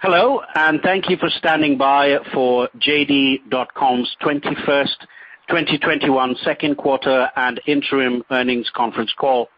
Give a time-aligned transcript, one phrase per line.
[0.00, 5.00] Hello, and thank you for standing by for JD.com's twenty-first,
[5.48, 9.48] 2021 second quarter and interim earnings conference call.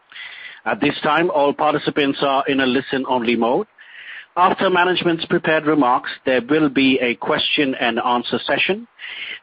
[0.65, 3.67] At this time, all participants are in a listen-only mode.
[4.35, 8.87] After management's prepared remarks, there will be a question and answer session.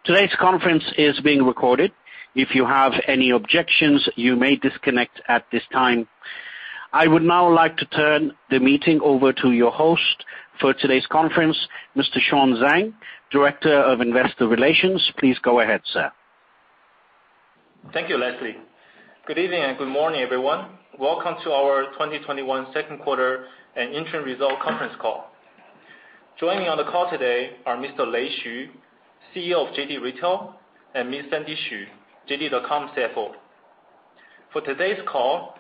[0.02, 1.92] Today's conference is being recorded.
[2.34, 6.08] If you have any objections, you may disconnect at this time.
[6.92, 10.24] I would now like to turn the meeting over to your host
[10.60, 11.56] for today's conference,
[11.96, 12.18] Mr.
[12.20, 12.92] Sean Zhang,
[13.30, 15.10] Director of Investor Relations.
[15.18, 16.10] Please go ahead, sir.
[17.92, 18.56] Thank you, Leslie.
[19.26, 20.70] Good evening and good morning, everyone.
[20.98, 25.30] Welcome to our 2021 second quarter and interim result conference call.
[26.40, 28.10] Joining me on the call today are Mr.
[28.10, 28.68] Lei Xu,
[29.34, 30.54] CEO of JD Retail,
[30.94, 31.24] and Ms.
[31.30, 31.84] Sandy Xu,
[32.30, 33.32] JD.com CFO.
[34.52, 35.54] For today's call,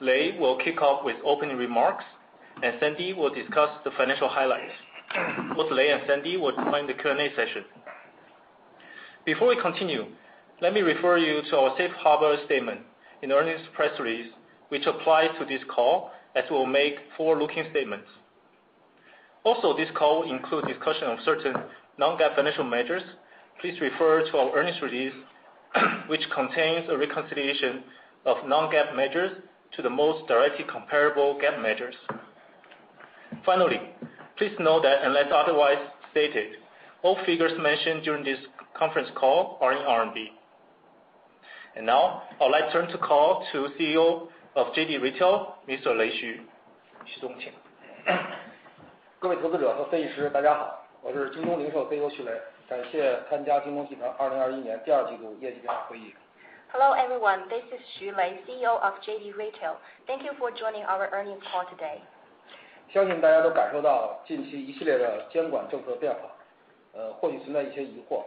[0.00, 2.04] Lei will kick off with opening remarks,
[2.62, 4.72] and Sandy will discuss the financial highlights.
[5.56, 7.64] Both Lei and Sandy will join the Q&A session.
[9.24, 10.06] Before we continue,
[10.60, 12.80] let me refer you to our safe harbor statement
[13.22, 14.30] in earnings press release,
[14.68, 18.06] which applies to this call, as we'll make forward-looking statements.
[19.44, 21.54] Also, this call will include discussion of certain
[21.98, 23.02] non-GAAP financial measures.
[23.60, 25.14] Please refer to our earnings release,
[26.06, 27.82] which contains a reconciliation
[28.26, 29.32] of non-GAAP measures
[29.76, 31.94] to the most directly comparable GAAP measures.
[33.45, 33.79] Finally,
[34.37, 35.77] please note that unless otherwise
[36.11, 36.55] stated,
[37.03, 38.39] all figures mentioned during this
[38.77, 40.31] conference call are in RMB.
[41.83, 45.95] Now, I would like to turn the call to CEO of JD Retail, Mr.
[45.97, 46.39] Lei Xu.
[47.05, 47.53] Xu Dong, please.
[49.19, 52.31] 各位投资者和分析师，大家好，我是京东零售CEO徐雷，
[52.69, 56.13] 感谢参加京东集团2021年第二季度业绩电话会议。
[56.71, 57.47] Hello, everyone.
[57.49, 59.75] This is Xu Lei, CEO of JD Retail.
[60.07, 62.01] Thank you for joining our earnings call today.
[62.92, 66.30] 相信大家都感受到近期一系列的监管政策变化，
[66.92, 68.24] 呃或许存在一些疑惑。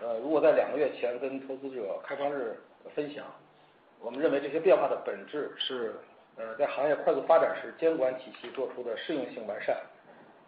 [0.00, 2.56] 呃如果在两个月前跟投资者开放日
[2.94, 3.24] 分享，
[4.00, 5.96] 我们认为这些变化的本质是
[6.36, 9.76] 呃在行业快速发展时监管体系做出的适应性完善。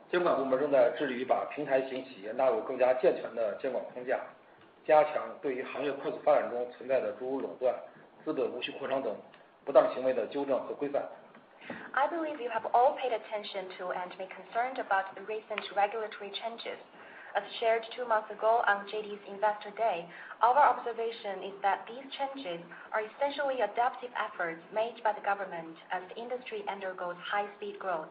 [0.09, 4.21] 监管部门正在致力于把平台型企业纳入更加健全的监管框架，
[4.87, 7.75] 加强对于行业快速发展中存在的诸如垄断、
[8.25, 9.15] 资本无序扩张等
[9.65, 11.03] 不当行为的纠正和规范。
[11.95, 16.79] I believe you have all paid attention to and been concerned about the recent regulatory changes.
[17.39, 20.03] As shared two months ago on JD's Investor Day,
[20.43, 22.59] our observation is that these changes
[22.91, 28.11] are essentially adaptive efforts made by the government as the industry undergoes high-speed growth.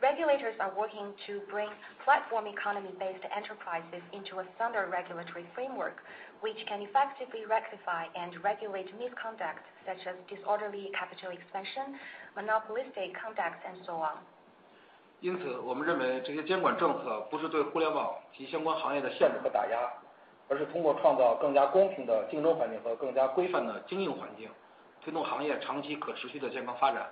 [0.00, 1.68] Regulators are working to bring
[2.08, 6.00] platform economy-based enterprises into a sounder regulatory framework,
[6.40, 12.00] which can effectively rectify and regulate misconduct such as disorderly capital expansion,
[12.40, 14.16] monopolistic conduct, and so on.
[15.21, 19.79] 因此，我们认为这些监管政策不是对互联网及相关行业的限制和打压，
[20.47, 24.47] 而是通过创造更加公平的竞争环境和更加规范的经营环境，
[25.03, 27.09] 推动行业长期可持续的健康发展。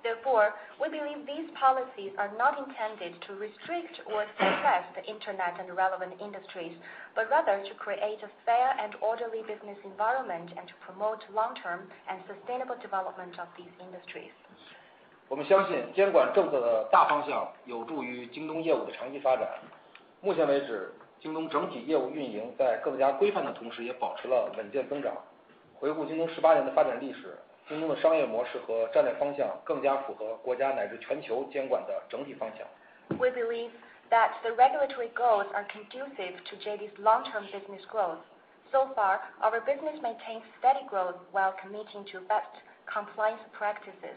[0.00, 5.74] Therefore, we believe these policies are not intended to restrict or suppress the internet and
[5.74, 6.78] relevant industries,
[7.16, 12.22] but rather to create a fair and orderly business environment and to promote long-term and
[12.28, 14.30] sustainable development of these industries.
[15.32, 19.46] 我们相信监管政策的大方向有助于京东业务的长期发展。
[20.20, 25.12] 目前为止，京东整体业务运营在更加规范的同时，也保持了稳健增长。
[25.74, 27.36] 回顾京东18年的发展历史，
[27.68, 32.66] 京东的商业模式和战略方向更加符合国家乃至全球监管的整体方向。
[33.18, 33.70] We believe
[34.10, 38.18] that the regulatory goals are conducive to JD's long-term business growth.
[38.72, 42.52] So far, our business maintains steady growth while committing to best
[42.86, 44.16] compliance practices.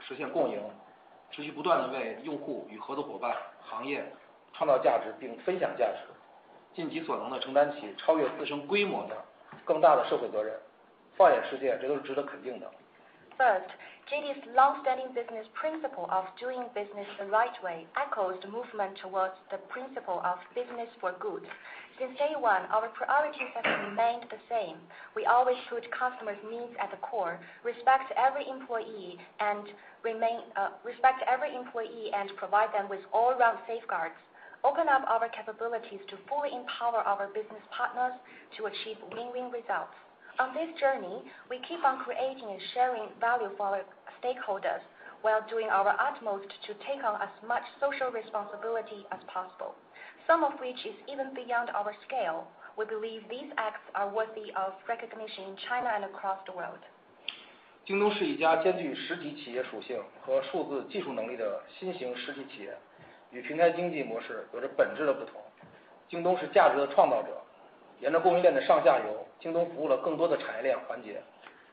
[0.00, 0.60] 实现共赢，
[1.30, 4.04] 持续不断地为用户与合作伙伴、行业
[4.52, 6.00] 创造价值并分享价值。
[6.74, 9.16] 尽己所能地承担起超越自身规模的
[9.64, 10.54] 更大的社会责任。
[11.16, 12.70] 放眼世界，这都是值得肯定的。
[13.38, 13.68] First,
[14.08, 19.58] JD's long-standing business principle of doing business the right way echoes the movement towards the
[19.70, 21.44] principle of business for good.
[21.98, 24.76] Since day one, our priorities have remained the same.
[25.16, 29.18] We always put customers' needs at the core, uh, respect every employee,
[32.12, 34.14] and provide them with all-round safeguards.
[34.64, 38.18] open up our capabilities to fully empower our business partners
[38.56, 39.94] to achieve win-win results.
[40.38, 43.84] On this journey, we keep on creating and sharing value for our
[44.20, 44.82] stakeholders
[45.22, 49.74] while doing our utmost to take on as much social responsibility as possible,
[50.27, 52.45] some of which is even beyond our scale.
[52.77, 56.79] We believe these acts are worthy of recognition in China and across the world.
[57.85, 62.77] Jingdong 是一家兼具实体企业属性和数字技术能力的新型实体企 业，
[63.31, 65.41] 与平台经济模式有着本质的不同。
[66.09, 67.41] Jingdong 是价值的创造 者，
[67.99, 71.21] 沿着供应链的上下 游， Jingdong 服务了更多的产业链环 节，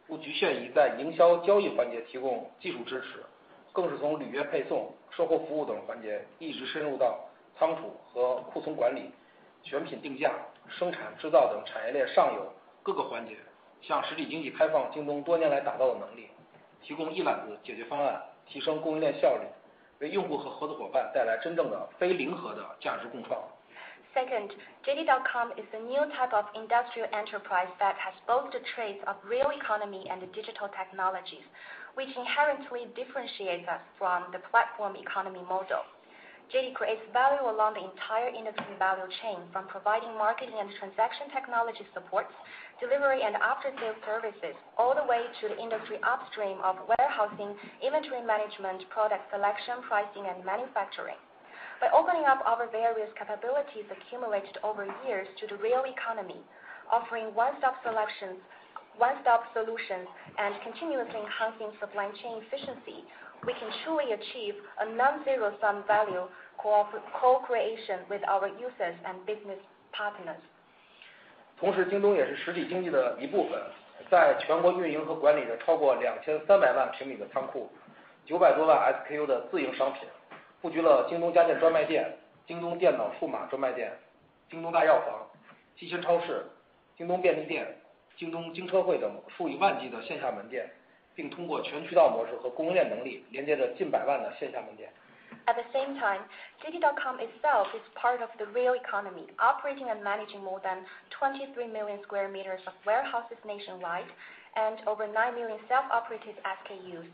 [0.06, 3.22] 不局限于在营销交易环节提供技术支 持，
[3.72, 7.20] 更是从履约配送、售后服务等环节一直深入到
[7.58, 9.12] 仓储和库存管理、
[9.62, 10.32] 选品定价、
[10.68, 13.36] 生产制造等产业链上游各个环 节，
[13.82, 16.30] 向实体经济开放 Jingdong 多年来打造的能 力，
[16.82, 19.46] 提供一揽子解决方 案， 提升供应链效 率，
[19.98, 23.40] 为用户和合作伙伴带来真正的非零和的价值共创。
[24.14, 24.50] Second,
[24.84, 29.50] JD.com is a new type of industrial enterprise that has both the traits of real
[29.52, 31.44] economy and digital technologies,
[31.94, 35.84] which inherently differentiates us from the platform economy model.
[36.53, 41.81] JD creates value along the entire industry value chain, from providing marketing and transaction technology
[41.97, 42.29] support,
[42.77, 48.85] delivery and after-sales services, all the way to the industry upstream of warehousing, inventory management,
[48.93, 51.17] product selection, pricing, and manufacturing.
[51.81, 56.37] By opening up our various capabilities accumulated over years to the real economy,
[56.93, 57.81] offering one-stop
[58.97, 60.07] one-stop solutions,
[60.37, 63.03] and continuously enhancing supply chain efficiency,
[63.45, 69.59] we can truly achieve a non-zero sum value co-creation with our users and business
[69.91, 70.39] partners.
[71.59, 73.61] 同时，京东也是实体经济的一部分，
[74.09, 77.47] 在全国运营和管理着超过两千三百万平米的仓
[78.27, 80.07] SKU 的自营商品，
[80.61, 82.17] 布局了京东家电专卖店、
[82.47, 83.91] 京东电脑数码专卖店、
[84.49, 85.27] 京东大药房、
[85.77, 86.45] 七鲜超市、
[86.97, 87.67] 京东便利店、
[88.18, 90.68] Jingdong 经车汇等数以万计的线下门 店，
[91.14, 94.90] 并通过全渠道模式和供应链能力连接着近百万的线下门店。
[95.46, 96.22] At the same time,
[96.60, 102.02] JD.com itself is part of the real economy, operating and managing more than 23 million
[102.02, 104.08] square meters of warehouses nationwide
[104.54, 107.06] and over 9 million self-operated SKUs.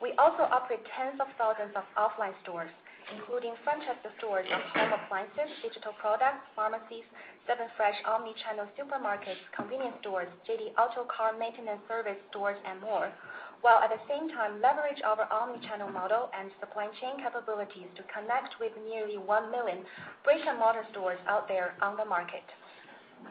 [0.00, 2.70] We also operate tens of thousands of offline stores,
[3.14, 7.04] including franchise stores of home appliances, digital products, pharmacies,
[7.48, 13.08] 7Fresh omni-channel supermarkets, convenience stores, JD Auto car maintenance service stores, and more,
[13.62, 18.54] while at the same time leverage our omni-channel model and supply chain capabilities to connect
[18.60, 19.80] with nearly 1 million
[20.22, 22.44] brick-and-mortar stores out there on the market.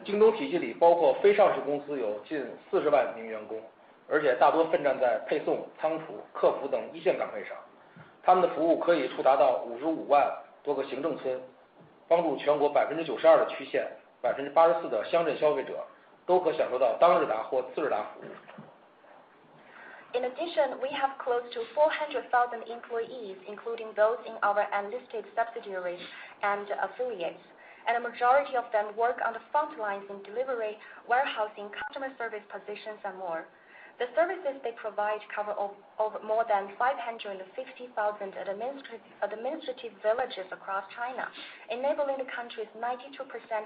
[0.04, 3.62] Jingdong 体系里包括非上市公司有近四十万名员 工，
[4.10, 7.56] 而且大多奋战在配送、仓储、客服等一线岗位上。
[8.22, 10.30] 他们的服务可以触达到五十五万
[10.62, 11.40] 多个行政 村，
[12.06, 13.86] 帮助全国百分之九十二的区 县，
[14.20, 15.84] 百分之八十四的乡镇消费者
[16.26, 18.30] 都可享受到当日达或次日达服务。
[20.14, 26.00] In addition, we have close to 400,000 employees, including those in our unlisted subsidiaries
[26.40, 27.44] and affiliates,
[27.86, 32.42] and a majority of them work on the front lines in delivery, warehousing, customer service
[32.48, 33.44] positions, and more.
[33.98, 37.42] The services they provide cover over more than 550,000
[39.22, 41.26] administrative villages across China,
[41.68, 43.18] enabling the country's 92%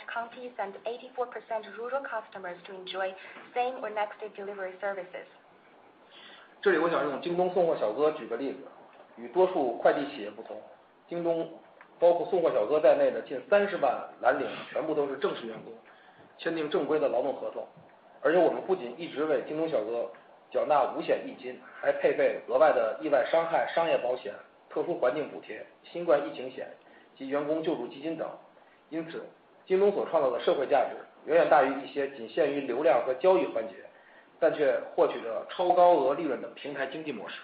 [0.08, 3.12] counties and 84% rural customers to enjoy
[3.52, 5.28] same or next day delivery services.
[6.62, 8.60] 这里我想用 Jingdong 送货小哥举个例 子，
[9.16, 10.58] 与多数快递企业不 同，
[11.10, 11.48] Jingdong
[11.98, 15.74] 包括送货小哥在内的近三十万蓝领全部都是正式员 工，
[16.38, 17.68] 签订正规的劳动合同。
[18.27, 20.11] 而且我们不仅一直为京东小哥
[20.51, 24.33] 缴纳五险一金，还配备额外的意外伤害商业保险、
[24.69, 26.67] 特殊环境补贴、新冠疫情险
[27.17, 28.27] 及员工救助基金等。
[28.89, 29.25] 因此
[29.65, 33.75] 京东所创造的社会价值远远大于一些仅限于流量和交易环节，
[34.41, 37.39] 但却获取着超高额利润的平台经济模式。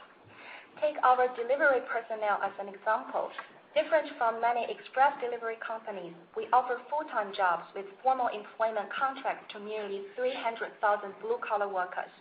[0.82, 3.30] Take our delivery personnel as an example.
[3.74, 9.58] Different from many express delivery companies, we offer full-time jobs with formal employment contracts to
[9.66, 10.70] nearly 300,000
[11.18, 12.14] blue-collar workers.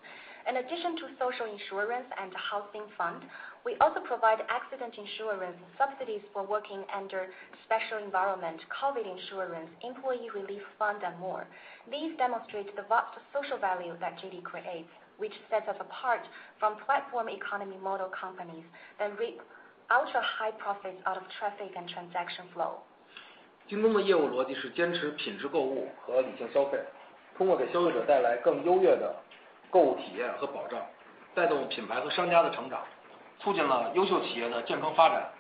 [0.48, 3.20] In addition to social insurance and housing fund,
[3.68, 7.28] we also provide accident insurance, subsidies for working under
[7.68, 11.44] special environment, COVID insurance, employee relief fund, and more.
[11.92, 14.88] These demonstrate the vast social value that JD creates,
[15.20, 16.24] which sets us apart
[16.58, 18.64] from platform economy model companies
[18.98, 19.36] that reap
[19.88, 22.80] ultra-high profits out of traffic and transaction flow.
[23.68, 26.78] 京东的业务逻辑是坚持品质购物和理性消费，
[27.36, 29.14] 通过给消费者带来更优越的
[29.70, 30.80] 购物体验和保障，
[31.34, 32.82] 带动品牌和商家的成长，
[33.38, 35.30] 促进了优秀企业的健康发展，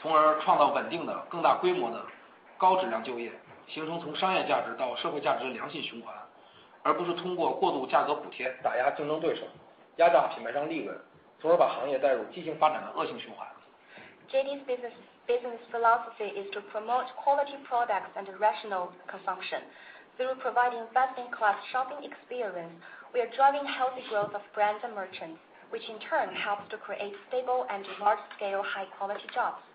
[0.00, 2.04] 从而创造稳定的更大规模的
[2.58, 3.32] 高质量就业，
[3.66, 6.14] 形成从商业价值到社会价值的良性循环，
[6.82, 9.42] 而不是通过过度价格补贴打压竞争对手，
[9.96, 10.96] 压榨品牌商利润，
[11.40, 13.46] 从而把行业带入畸形发展的恶性循环。
[14.30, 14.62] JD's
[15.26, 19.66] business philosophy is to promote quality products and rational consumption.
[20.14, 22.78] Through providing best-in-class shopping experience,
[23.10, 25.42] we are driving healthy growth of brands and merchants,
[25.74, 29.66] which in turn helps to create stable and large-scale high-quality jobs.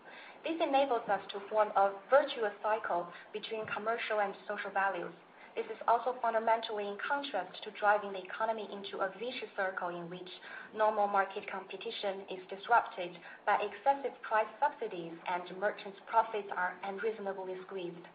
[0.48, 5.12] This enables us to form a virtuous cycle between commercial and social values.
[5.57, 10.09] This is also fundamentally in contrast to driving the economy into a vicious circle in
[10.09, 10.31] which
[10.73, 18.07] normal market competition is disrupted by excessive price subsidies and merchants' profits are unreasonably squeezed.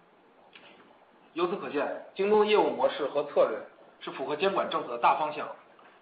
[1.34, 3.60] 由此可见，京东业务模式和策略
[4.00, 5.48] 是符合监管政策的大方向。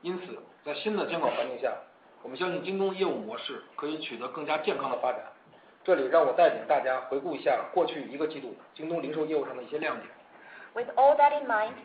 [0.03, 1.74] 因此，在新的监管环境下，
[2.22, 5.20] 我们相信京东业务模式可以取得更加健康的发展。
[5.84, 10.08] 这里让我带领大家回顾一下过去一个季度京东零售业务上的一些亮点。
[10.77, 11.75] With all that in mind,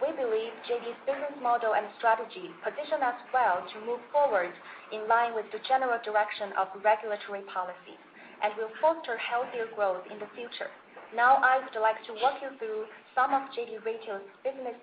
[0.00, 4.52] we believe JD's business model and strategy position us well to move forward
[4.92, 7.98] in line with the general direction of regulatory policies
[8.42, 10.70] and will foster healthier growth in the future.
[11.16, 14.76] Now, I would like to walk you through some of JD Retail's business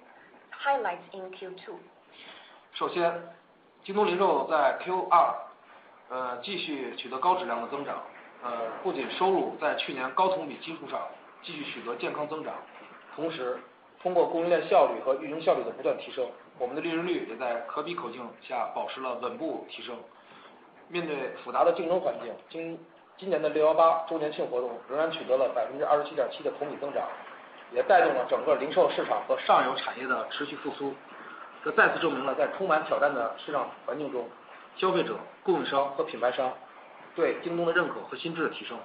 [0.52, 1.78] highlights in Q2.
[2.74, 3.14] 首先，
[3.86, 5.36] 京东零售在 Q2
[6.44, 8.04] 继续取得高质量的增长。
[8.84, 11.08] 不仅收入在去年高同比基础上
[11.42, 12.54] 继续取得健康增长，
[13.21, 13.59] 同时
[14.03, 16.27] 通过供应链效率和运营效率的不断提升，
[16.59, 19.95] 我们的利润率也在可比口径下保持了稳步提升。
[20.89, 22.79] 面对复杂的竞争环境，
[23.19, 27.07] 今年的618周年庆活动仍然取得了27.7%的同比增长，
[27.75, 30.95] 也带动了整个零售市场和上游产业的持续复苏。
[31.63, 34.27] 这再次证明了在充满挑战的市场环境中，
[34.77, 36.51] 消费者、供应商和品牌商
[37.15, 38.79] 对京东的认可和心智的提升。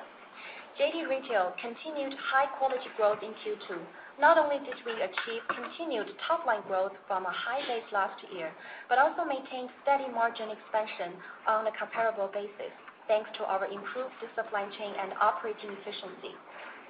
[0.77, 3.77] JD Retail continued high-quality growth in Q2.
[4.15, 8.47] Not only did we achieve continued top-line growth from a high base last year,
[8.87, 11.19] but also maintained steady margin expansion
[11.51, 12.71] on a comparable basis,
[13.11, 16.31] thanks to our improved supply chain and operating efficiency.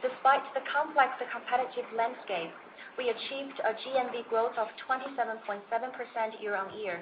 [0.06, 2.54] Despite the complex competitive landscape,
[2.94, 5.66] we achieved a GMV growth of 27.7%
[6.38, 7.02] year-on-year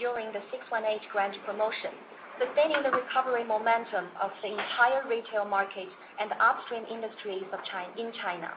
[0.00, 1.92] during the 618 Grand Promotion,
[2.40, 7.44] sustaining the recovery momentum of the entire retail market and upstream industries
[8.00, 8.56] in China.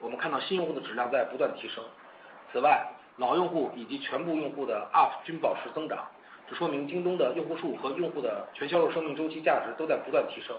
[0.00, 1.82] 我们看到新用户的质量在不断提升。
[2.52, 6.04] 此外，老用户以及全部用户的 UP 均保持增长，
[6.48, 10.56] 这说明京东的用户数和用户的全销售生命周期价值都在不断提升。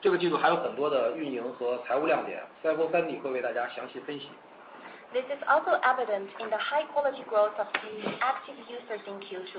[0.00, 4.28] 这个季度还有很多的运营和财务亮点 ，CFO Sandy 会为大家详细分析。
[5.10, 9.56] This is also evident in the high-quality growth of JD active users in Q2,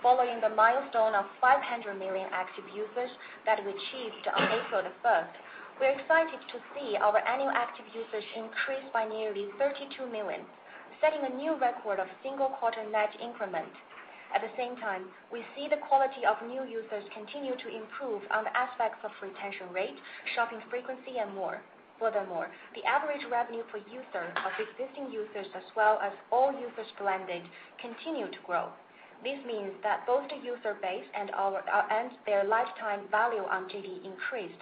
[0.00, 3.10] following the milestone of 500 million active users
[3.44, 5.34] that we achieved on April 1st.
[5.77, 10.41] We are excited to see our annual active users increase by nearly 32 million,
[10.97, 13.69] setting a new record of single-quarter net increment.
[14.33, 18.49] At the same time, we see the quality of new users continue to improve on
[18.49, 19.93] the aspects of retention rate,
[20.33, 21.61] shopping frequency, and more.
[22.01, 27.45] Furthermore, the average revenue per user of existing users as well as all users blended
[27.77, 28.73] continue to grow.
[29.21, 31.61] This means that both the user base and uh,
[32.25, 34.61] their lifetime value on JD increased.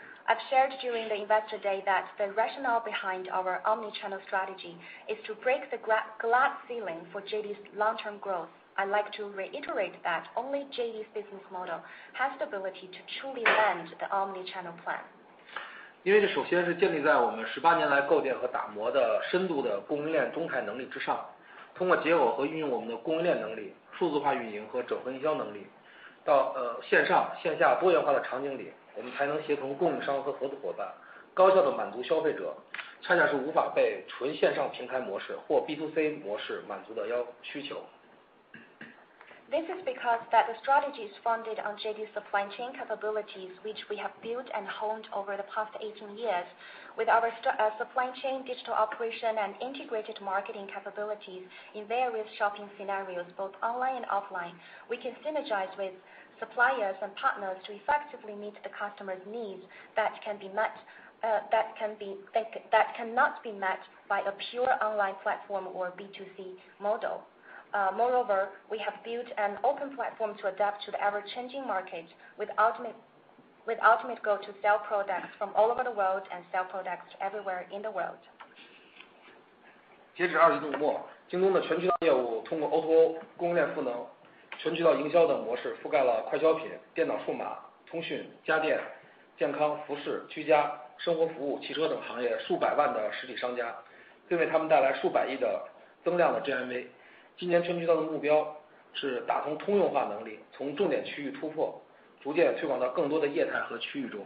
[0.28, 4.76] I've shared during the Investor Day that the rationale behind our omni-channel strategy
[5.08, 8.50] is to break the glass ceiling for JD's long-term growth.
[8.76, 11.80] I'd like to reiterate that only JD's business model
[12.14, 15.00] has the ability to truly land the omni-channel plan.
[16.02, 21.24] 因为这首先是建立在我们18年来构建和打磨的深度的供应链中台能力之上。
[21.74, 25.66] 通过结合和运用我们的供应链能力、数字化运营和整合营销能 力，
[26.24, 30.92] 到线上线下多元化的场景 里， 我们才能协同供应商和合作伙 伴，
[31.34, 32.54] 高效地满足消费 者，
[33.02, 37.06] 恰恰是无法被纯线上平台模式或 B2C 模式满足的
[37.42, 37.82] 需求。
[39.48, 43.96] This is because that the strategy is founded on JD's supply chain capabilities, which we
[43.96, 46.46] have built and honed over the past 18 years.
[46.96, 47.30] With our
[47.78, 54.06] supply chain digital operation and integrated marketing capabilities in various shopping scenarios, both online and
[54.06, 54.58] offline,
[54.90, 55.94] we can synergize with
[56.40, 59.64] suppliers and partners to effectively meet the customer's needs
[59.96, 60.70] that cannot
[63.42, 67.22] be met by a pure online platform or B2C model.
[67.96, 72.06] Moreover, we have built an open platform to adapt to the ever-changing market
[72.38, 72.94] with ultimate
[74.22, 77.90] goal to sell products from all over the world and sell products everywhere in the
[77.90, 78.18] world.
[80.14, 84.06] 截至二季度末，京东的全渠道业务通过O2O供应链赋能，
[84.61, 87.57] 全渠道营销的模式覆盖了快消品、电脑数码、
[87.89, 88.79] 通讯、家电、
[89.37, 93.75] 健康、服饰、居家、生活服务、汽车等行业数百万的实体商家。
[94.27, 95.61] 并为他们带来数百亿的
[96.05, 96.85] 增量的 GMV。
[97.37, 98.55] 今年全渠道的目标
[98.93, 101.81] 是打通通用化能力，从重点区域突破，
[102.21, 104.25] 逐渐推广到更多的业态和区域中。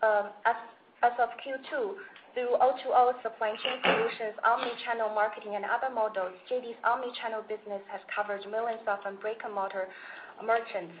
[0.00, 1.94] As of Q2,
[2.34, 8.40] Through O2O supply chain solutions, omni-channel marketing, and other models, JD's omni-channel business has covered
[8.50, 9.88] millions of brick-and-mortar
[10.40, 10.96] merchants.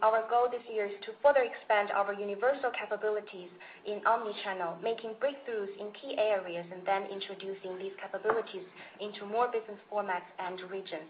[0.00, 3.52] Our goal this year is to further expand our universal capabilities
[3.84, 8.64] in omni-channel, making breakthroughs in key areas, and then introducing these capabilities
[8.98, 11.04] into more business formats and regions.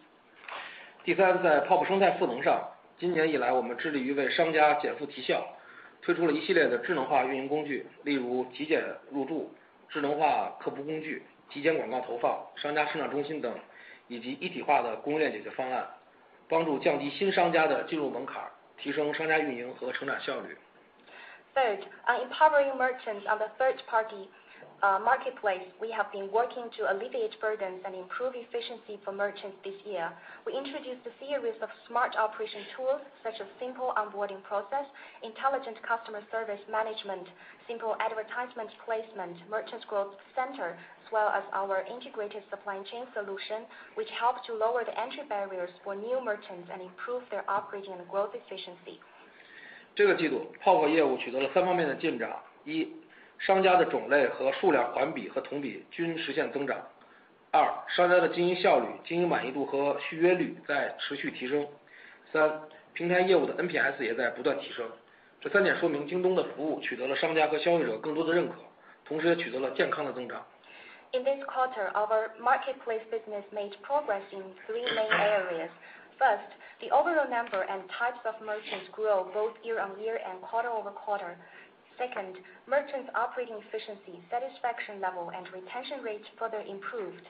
[1.04, 2.68] 第三，在 POP 生态赋能上，
[2.98, 5.46] 今年以来，我们致力于为商家减负提效，
[6.02, 9.52] 推出了一系列的智能化运营工具，例如极简入驻、
[9.88, 13.54] 智能化客服工具、极简广告投放、商家生产中心等，
[14.08, 15.86] 以及一体化的供应链解决方案，
[16.48, 18.42] 帮助降低新商家的进入门槛，
[18.78, 20.56] 提升商家运营和成长效率。
[21.54, 24.28] Third, on empowering merchants on the third-party
[24.80, 29.76] Uh, marketplace, we have been working to alleviate burdens and improve efficiency for merchants this
[29.84, 30.08] year.
[30.48, 34.88] We introduced a series of smart operation tools such as simple onboarding process,
[35.20, 37.28] intelligent customer service management,
[37.68, 43.68] simple advertisement placement, merchant growth center, as well as our integrated supply chain solution,
[44.00, 48.08] which help to lower the entry barriers for new merchants and improve their operating and
[48.08, 48.96] growth efficiency.
[49.94, 52.32] 这个季度，POP 业务取得了三方面的进展：
[52.64, 52.88] 一、
[53.39, 53.85] 商家的
[58.29, 61.63] 经营效率、经营满意度和续约率在持续提升；
[62.31, 62.61] 三、
[62.93, 64.89] 平台业务的NPS也在不断提升。
[65.41, 68.55] 这三点说明京东的服务取得了商家和消费者更多的认可，
[69.05, 70.43] 同时也取得了健康的增长。
[71.13, 75.69] In this quarter, our marketplace business made progress in three main areas.
[76.17, 81.37] First, the overall number and types of merchants grew both year-on-year and quarter-over-quarter.
[81.99, 82.35] Second,
[82.67, 87.23] merchants' operating efficiency, satisfaction level, and retention rates further improved.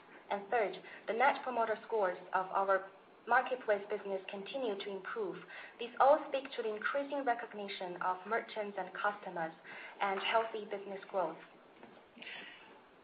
[0.50, 2.82] Third, the net promoter scores of our
[3.28, 5.38] marketplace business continue to improve.
[5.80, 9.54] These all speak to the increasing recognition of merchants and customers
[10.02, 11.38] and healthy business growth.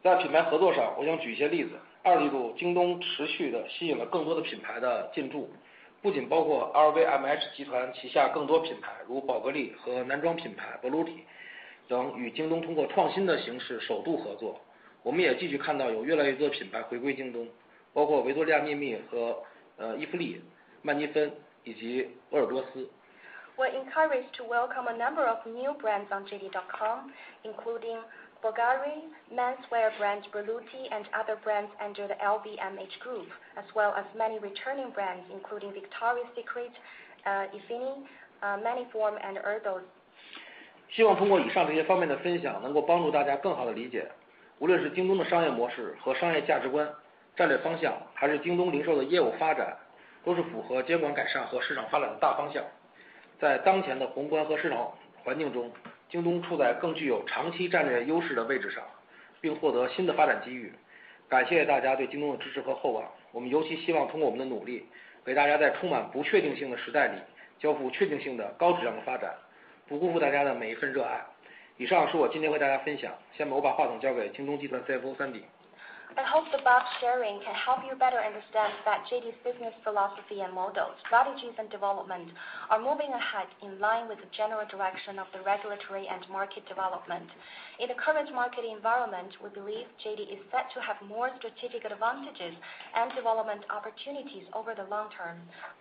[0.02, 1.78] 在品牌合作上，我想举一些例子。
[2.02, 4.80] 二季度，京东持续地吸引了更多的品牌，
[9.06, 11.20] 如宝格丽和男装品牌Berluti
[11.87, 14.59] 等与京东通过创新的形式首度合作。
[15.03, 17.47] 我们也继续看到有越来越多品牌回归京东，
[17.93, 19.43] 包括维多利亚秘密和
[19.97, 20.41] 伊芙丽、
[20.81, 21.31] 曼妮芬
[21.63, 22.89] 以及鄂尔多斯。
[23.57, 27.11] We're encouraged to welcome a number of new brands on JD.com,
[27.43, 27.97] including
[28.43, 34.37] Bulgari, menswear brand Berluti, and other brands under the LVMH group, as well as many
[34.37, 36.69] returning brands, including Victoria's Secret,
[37.25, 38.05] uh, Eifini,
[38.43, 39.81] uh, Maniform, and Erdos,
[40.89, 44.07] 希望通过以上这些方面的分享，能够帮助大家更好地理解，
[44.59, 46.87] 无论是京东的商业模式和商业价值观，
[47.35, 49.75] 战略方向，还是京东零售的业务发展，
[50.23, 52.63] 都是符合监管改善和市场发展的大方向。
[53.39, 54.91] 在当前的宏观和市场
[55.23, 55.71] 环境中，
[56.09, 58.83] 京东处在更具有长期战略优势的位置上，
[59.41, 60.73] 并获得新的发展机遇。
[61.29, 64.87] 感谢大家对京东的支持和厚望，我们尤其希望通过我们的努力，
[65.25, 67.19] 给大家在充满不确定性的时代里，
[67.59, 69.35] 交付确定性的高质量的发展，
[69.87, 71.19] 不辜负大家的每一份热爱。
[71.77, 73.13] 以上是我今天和大家分享。
[73.37, 75.43] 下面我把话筒交给京东集团 CFO Sandy。
[76.15, 80.89] I hope the above sharing can help you better understand that JD's business philosophy and model,
[81.05, 82.33] strategies and development
[82.71, 87.29] are moving ahead in line with the general direction of the regulatory and market development.
[87.77, 92.57] In the current market environment, we believe JD is set to have more strategic advantages
[92.97, 95.37] and development opportunities over the long term.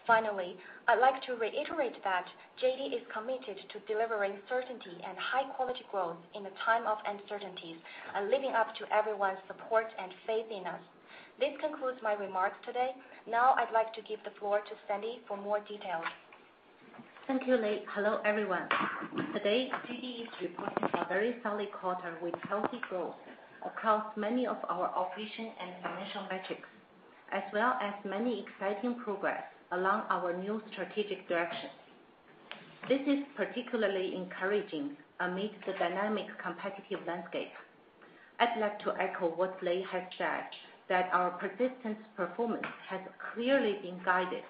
[0.07, 2.29] Finally, I'd like to reiterate that
[2.61, 7.81] JD is committed to delivering certainty and high-quality growth in a time of uncertainties
[8.15, 10.85] and living up to everyone's support and faith in us.
[11.41, 12.93] This concludes my remarks today.
[13.25, 16.05] Now I'd like to give the floor to Sandy for more details.
[17.27, 17.83] Thank you, Lei.
[17.93, 18.69] Hello, everyone.
[19.35, 23.17] Today, JD is reporting a very solid quarter with healthy growth
[23.67, 26.69] across many of our operation and financial metrics,
[27.33, 31.71] as well as many exciting progress along our new strategic direction.
[32.89, 37.51] This is particularly encouraging amid the dynamic competitive landscape.
[38.39, 40.47] I'd like to echo what Lei has said,
[40.89, 43.01] that our persistent performance has
[43.35, 44.45] clearly been guided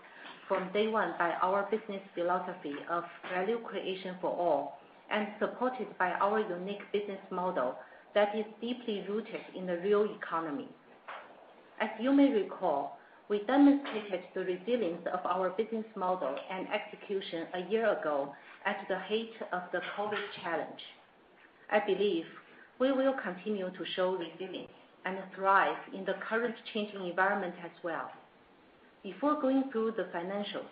[0.49, 4.79] from day one by our business philosophy of value creation for all,
[5.11, 7.77] and supported by our unique business model
[8.15, 10.69] that is deeply rooted in the real economy.
[11.81, 17.71] As you may recall, we demonstrated the resilience of our business model and execution a
[17.71, 18.33] year ago
[18.65, 20.81] at the height of the COVID challenge.
[21.71, 22.25] I believe
[22.79, 24.71] we will continue to show resilience
[25.05, 28.11] and thrive in the current changing environment as well.
[29.07, 30.67] Before going through the financials,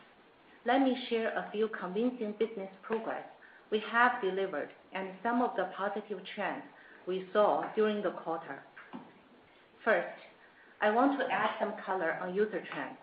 [0.66, 3.22] let me share a few convincing business progress
[3.70, 6.64] we have delivered and some of the positive trends
[7.06, 8.60] we saw during the quarter.
[9.84, 10.18] First,
[10.82, 12.98] I want to add some color on user trends.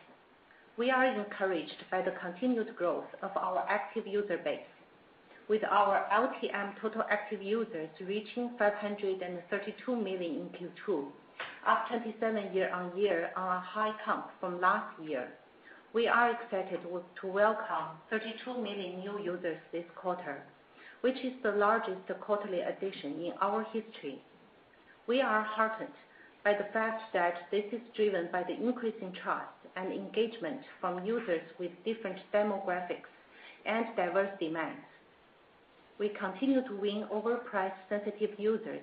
[0.75, 4.59] We are encouraged by the continued growth of our active user base,
[5.47, 11.05] with our LTM total active users reaching 532 million in Q2,
[11.67, 15.27] up 27 year-on-year on a high comp from last year.
[15.93, 20.41] We are excited to welcome 32 million new users this quarter,
[21.01, 24.21] which is the largest quarterly addition in our history.
[25.07, 25.93] We are heartened
[26.43, 31.41] by the fact that this is driven by the increasing trust and engagement from users
[31.59, 33.11] with different demographics
[33.65, 34.81] and diverse demands.
[35.99, 38.81] We continue to win over price-sensitive users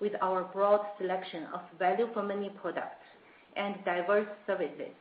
[0.00, 3.04] with our broad selection of value-for-money products
[3.56, 4.94] and diverse services.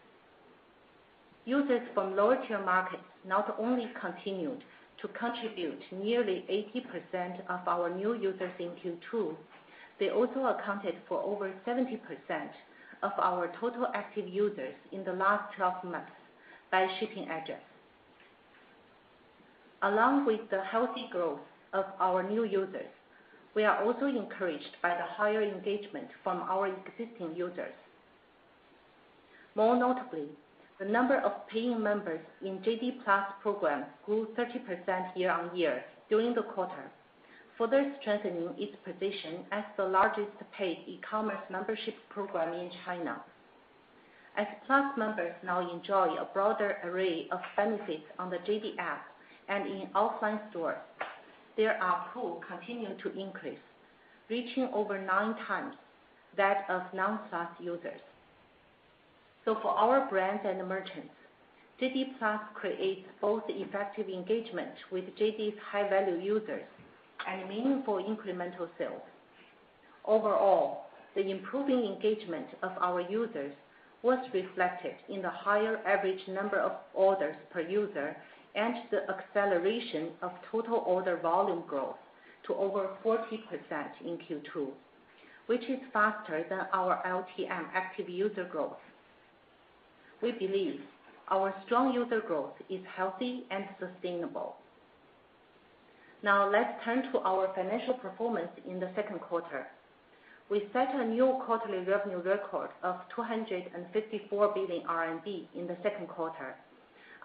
[1.46, 4.64] Users from lower-tier markets not only continued
[5.02, 6.44] to contribute nearly
[7.16, 9.36] 80% of our new users in Q2,
[10.00, 12.00] they also accounted for over 70%
[13.04, 16.12] of our total active users in the last 12 months
[16.72, 17.62] by shipping address.
[19.84, 21.40] Along with the healthy growth
[21.74, 22.90] of our new users,
[23.58, 27.74] we are also encouraged by the higher engagement from our existing users.
[29.56, 30.28] More notably,
[30.78, 36.92] the number of paying members in JD PLUS program grew 30% year-on-year during the quarter,
[37.58, 43.20] further strengthening its position as the largest paid e-commerce membership program in China.
[44.38, 49.08] As Plus members now enjoy a broader array of benefits on the JD app
[49.50, 50.78] and in offline stores,
[51.58, 53.60] their ARPU continued to increase,
[54.30, 55.76] reaching over nine times
[56.38, 58.00] that of non-Plus users.
[59.44, 61.14] So for our brands and merchants,
[61.82, 66.64] JD PLUS creates both effective engagement with JD's high-value users
[67.28, 69.02] and meaningful incremental sales.
[70.06, 73.54] Overall, the improving engagement of our users
[74.04, 78.16] was reflected in the higher average number of orders per user
[78.58, 81.96] and the acceleration of total order volume growth
[82.48, 83.22] to over 40%
[84.04, 84.68] in Q2,
[85.46, 88.78] which is faster than our LTM active user growth.
[90.22, 90.82] We believe
[91.30, 94.56] our strong user growth is healthy and sustainable.
[96.24, 99.68] Now let's turn to our financial performance in the second quarter.
[100.50, 106.56] We set a new quarterly revenue record of 254 billion RMB in the second quarter,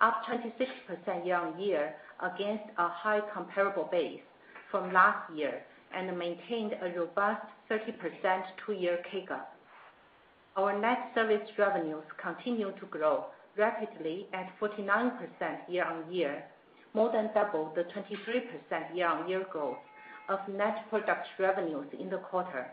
[0.01, 4.21] up 26% year-on-year against a high comparable base
[4.71, 5.63] from last year,
[5.95, 9.43] and maintained a robust 30% two-year CAGR.
[10.57, 13.27] Our net service revenues continue to grow
[13.57, 15.13] rapidly at 49%
[15.69, 16.45] year-on-year,
[16.95, 19.77] more than double the 23% year-on-year growth
[20.29, 22.71] of net product revenues in the quarter.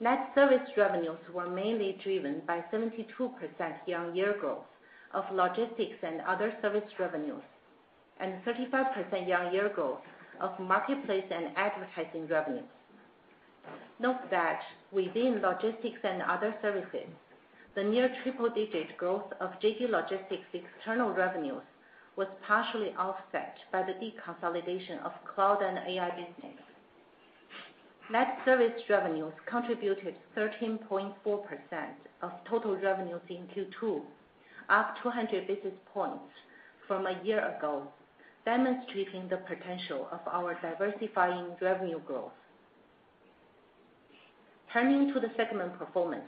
[0.00, 3.06] Net service revenues were mainly driven by 72%
[3.86, 4.64] year-on-year growth
[5.14, 7.42] of logistics and other service revenues,
[8.20, 10.00] and 35% year-on-year growth
[10.40, 12.64] of marketplace and advertising revenues.
[13.98, 14.60] Note that
[14.92, 17.08] within logistics and other services,
[17.74, 21.62] the near triple-digit growth of JD Logistics external revenues
[22.16, 26.58] was partially offset by the deconsolidation of cloud and AI business.
[28.10, 31.14] Net service revenues contributed 13.4%
[32.22, 34.02] of total revenues in Q2,
[34.70, 36.32] up 200 basis points
[36.86, 37.82] from a year ago,
[38.44, 42.32] demonstrating the potential of our diversifying revenue growth.
[44.72, 46.24] Turning to the segment performance.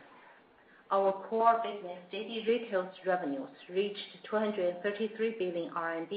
[0.92, 3.98] our core business, JD Retail's revenues reached
[4.30, 6.12] 233 billion RMB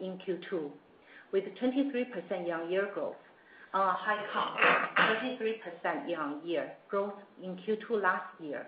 [0.00, 0.70] in Q2,
[1.32, 3.16] with 23% year-on-year growth
[3.74, 4.56] on a high comp,
[5.84, 8.66] 33% year-on-year growth in Q2 last year.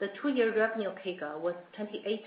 [0.00, 2.22] The two-year revenue CAGR was 28%.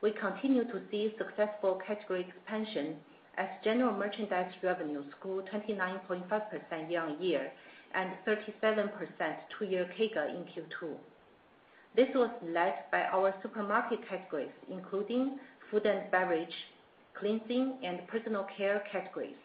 [0.00, 2.96] We continue to see successful category expansion
[3.36, 7.52] as general merchandise revenues grew 29.5% year-on-year
[7.94, 8.90] and 37%
[9.58, 10.94] two-year CAGR in Q2.
[11.94, 15.38] This was led by our supermarket categories, including
[15.70, 16.54] food and beverage,
[17.12, 19.36] cleansing, and personal care categories.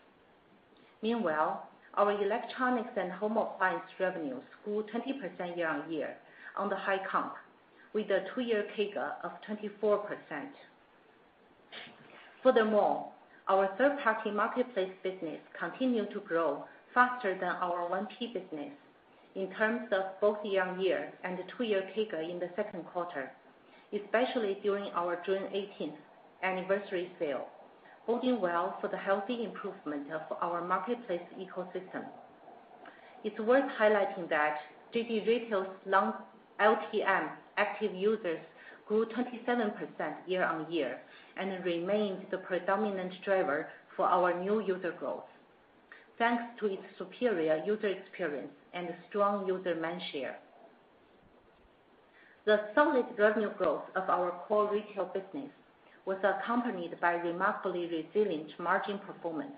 [1.04, 6.15] Meanwhile, our electronics and home appliance revenues grew 20% year-on-year
[6.58, 7.34] on the high comp,
[7.94, 9.32] with a two-year CAGR of
[9.82, 10.10] 24%.
[12.44, 13.12] Furthermore,
[13.48, 18.72] our third-party marketplace business continued to grow faster than our 1P business
[19.36, 23.32] in terms of both year-on-year and two-year CAGR in the second quarter,
[23.94, 25.98] especially during our June 18th
[26.44, 27.48] anniversary sale,
[28.08, 32.06] boding well for the healthy improvement of our marketplace ecosystem.
[33.24, 34.58] It's worth highlighting that
[34.94, 36.13] JD Retail's long
[36.60, 38.39] LTM active users
[38.88, 39.74] grew 27%
[40.28, 41.00] year-on-year
[41.38, 45.24] and remained the predominant driver for our new user growth,
[46.18, 50.38] thanks to its superior user experience and strong user mind share.
[52.46, 55.50] The solid revenue growth of our core retail business
[56.06, 59.56] was accompanied by remarkably resilient margin performance.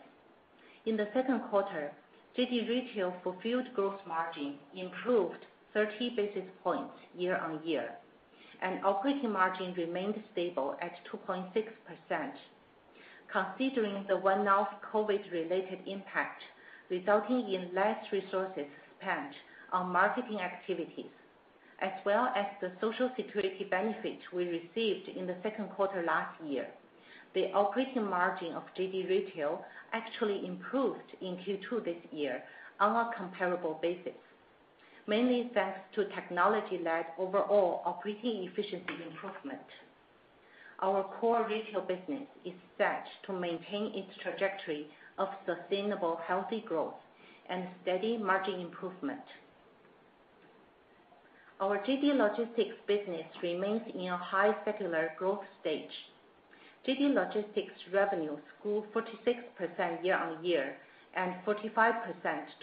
[0.86, 1.92] In the second quarter,
[2.38, 7.90] JD Retail fulfilled gross margin improved 30 basis points year-on-year,
[8.62, 11.46] and operating margin remained stable at 2.6%.
[13.32, 16.42] Considering the one-off COVID-related impact
[16.90, 18.66] resulting in less resources
[19.00, 19.34] spent
[19.74, 21.12] on marketing activities,
[21.82, 26.68] as well as the social security benefit we received in the second quarter last year,
[27.34, 32.42] the operating margin of JD Retail actually improved in Q2 this year
[32.80, 34.18] on a comparable basis,
[35.08, 39.62] mainly thanks to technology-led overall operating efficiency improvement.
[40.82, 46.94] Our core retail business is set to maintain its trajectory of sustainable healthy growth
[47.50, 49.22] and steady margin improvement.
[51.60, 55.90] Our JD Logistics business remains in a high secular growth stage.
[56.88, 60.76] JD Logistics revenues grew 46% year-on-year
[61.16, 61.74] and 45%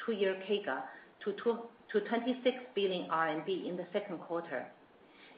[0.06, 0.82] two-year CAGR
[1.24, 1.58] to
[2.00, 4.66] 26 billion RMB in the second quarter.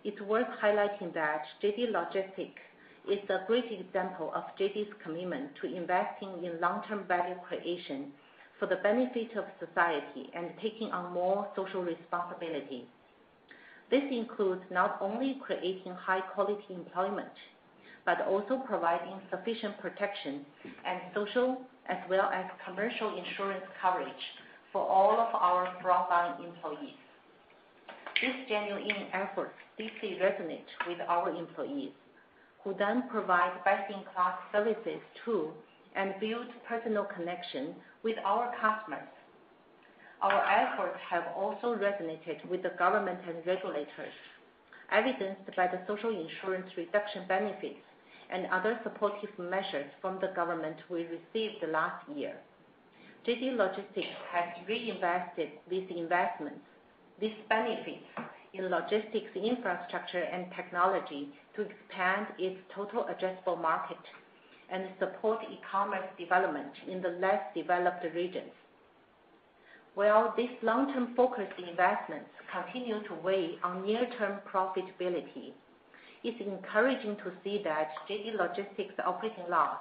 [0.05, 2.63] It's worth highlighting that JD Logistics
[3.11, 8.13] is a great example of JD's commitment to investing in long-term value creation
[8.59, 12.89] for the benefit of society and taking on more social responsibility.
[13.91, 17.33] This includes not only creating high-quality employment,
[18.05, 20.47] but also providing sufficient protection
[20.87, 24.25] and social as well as commercial insurance coverage
[24.73, 26.97] for all of our frontline employees.
[28.21, 31.93] This genuine effort deeply resonates with our employees,
[32.65, 35.51] who then provide best-in-class services to
[35.95, 39.09] and build personal connection with our customers.
[40.23, 44.15] Our efforts have also resonated with the government and regulators,
[44.91, 47.85] evidenced by the social insurance reduction benefits
[48.31, 52.35] and other supportive measures from the government we received last year.
[53.27, 56.61] JD Logistics has reinvested these investments,
[57.21, 58.07] these benefits,
[58.53, 63.99] in logistics infrastructure and technology to expand its total addressable market
[64.71, 68.53] and support e-commerce development in the less developed regions.
[69.95, 75.51] While these long-term focused investments continue to weigh on near-term profitability,
[76.23, 79.79] it's encouraging to see that JD Logistics operating loss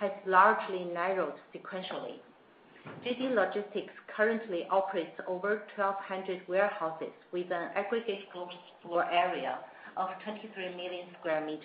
[0.00, 2.20] has largely narrowed sequentially.
[3.04, 9.58] JD Logistics currently operates over 1,200 warehouses with an aggregate gross floor area
[9.96, 11.58] of 23 million sq m.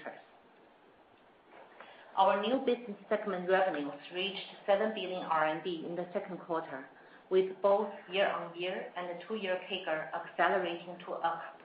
[2.18, 6.86] Our new business segment revenues reached 7 billion RMB in the second quarter,
[7.30, 11.16] with both year-on-year and the two-year CAGR accelerating to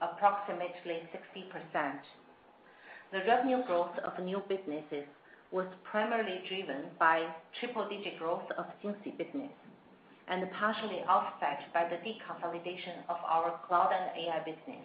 [0.01, 2.01] approximately 60%.
[3.13, 5.07] The revenue growth of new businesses
[5.53, 7.27] was primarily driven by
[7.61, 9.53] triple-digit growth of Jingxi business
[10.29, 14.83] and partially offset by the deconsolidation of our cloud and AI business.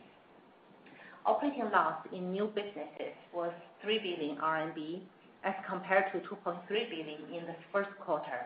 [1.25, 5.01] Operating loss in new businesses was 3 billion RMB
[5.43, 8.45] as compared to 2.3 billion in the first quarter,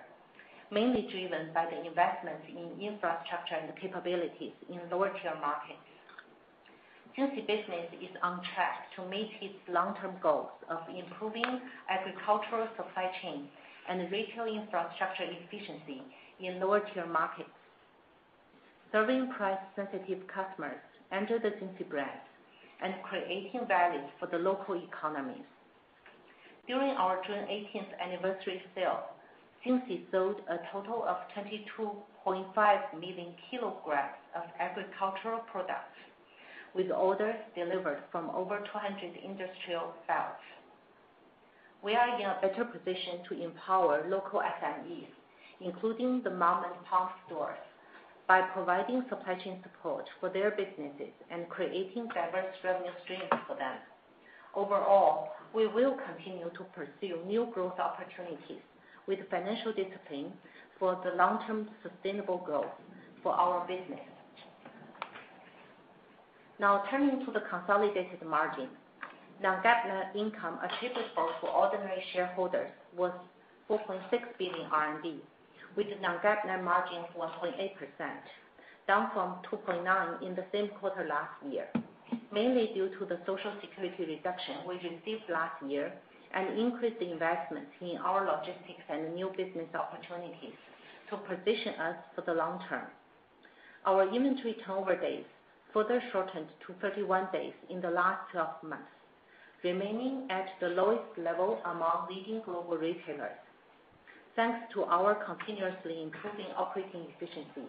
[0.72, 5.84] mainly driven by the investment in infrastructure and capabilities in lower-tier markets.
[7.18, 13.48] Jingxi business is on track to meet its long-term goals of improving agricultural supply chain
[13.88, 16.04] and retail infrastructure efficiency
[16.42, 17.56] in lower-tier markets,
[18.92, 20.82] serving price-sensitive customers
[21.14, 22.20] under the Jingxi brand,
[22.84, 25.48] and creating value for the local economies.
[26.68, 29.06] During our June 18th anniversary sale,
[29.66, 35.96] Jingxi sold a total of 22.5 million kilograms of agricultural products,
[36.76, 40.44] with orders delivered from over 200 industrial sites.
[41.82, 45.08] We are in a better position to empower local SMEs,
[45.62, 47.58] including the mom-and-pop stores,
[48.28, 53.78] by providing supply chain support for their businesses and creating diverse revenue streams for them.
[54.56, 58.64] Overall, we will continue to pursue new growth opportunities
[59.08, 60.34] with financial discipline
[60.80, 62.74] for the long-term sustainable growth
[63.22, 64.15] for our business.
[66.58, 68.70] Now turning to the consolidated margin.
[69.42, 73.12] Non-GAAP net income attributable to ordinary shareholders was
[73.70, 74.00] 4.6
[74.40, 75.20] billion RMB,
[75.76, 77.76] with non-GAAP net margin of 1.8%,
[78.88, 81.68] down from 2.9 in the same quarter last year,
[82.32, 85.92] mainly due to the Social Security reduction we received last year
[86.34, 90.56] and increased investments in our logistics and new business opportunities
[91.10, 92.88] to position us for the long term.
[93.86, 95.26] Our inventory turnover days
[95.76, 98.96] further shortened to 31 days in the last 12 months,
[99.62, 103.36] remaining at the lowest level among leading global retailers.
[104.38, 107.68] Thanks to our continuously improving operating efficiency,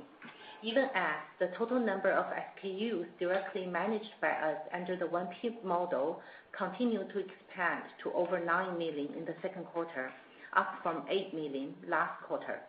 [0.62, 6.20] even as the total number of SKUs directly managed by us under the 1P model
[6.56, 10.12] continued to expand to over 9 million in the second quarter,
[10.56, 12.60] up from 8 million last quarter.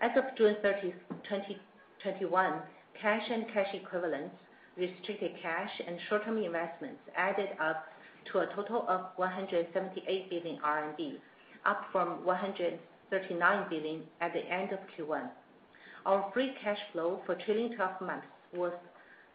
[0.00, 0.94] As of June 30th,
[1.28, 2.62] 2021,
[3.00, 4.34] cash and cash equivalents,
[4.76, 7.86] restricted cash, and short-term investments added up
[8.32, 11.14] to a total of 178 billion RMB,
[11.66, 15.28] up from 139 billion at the end of Q1.
[16.06, 18.72] Our free cash flow for trailing 12 months was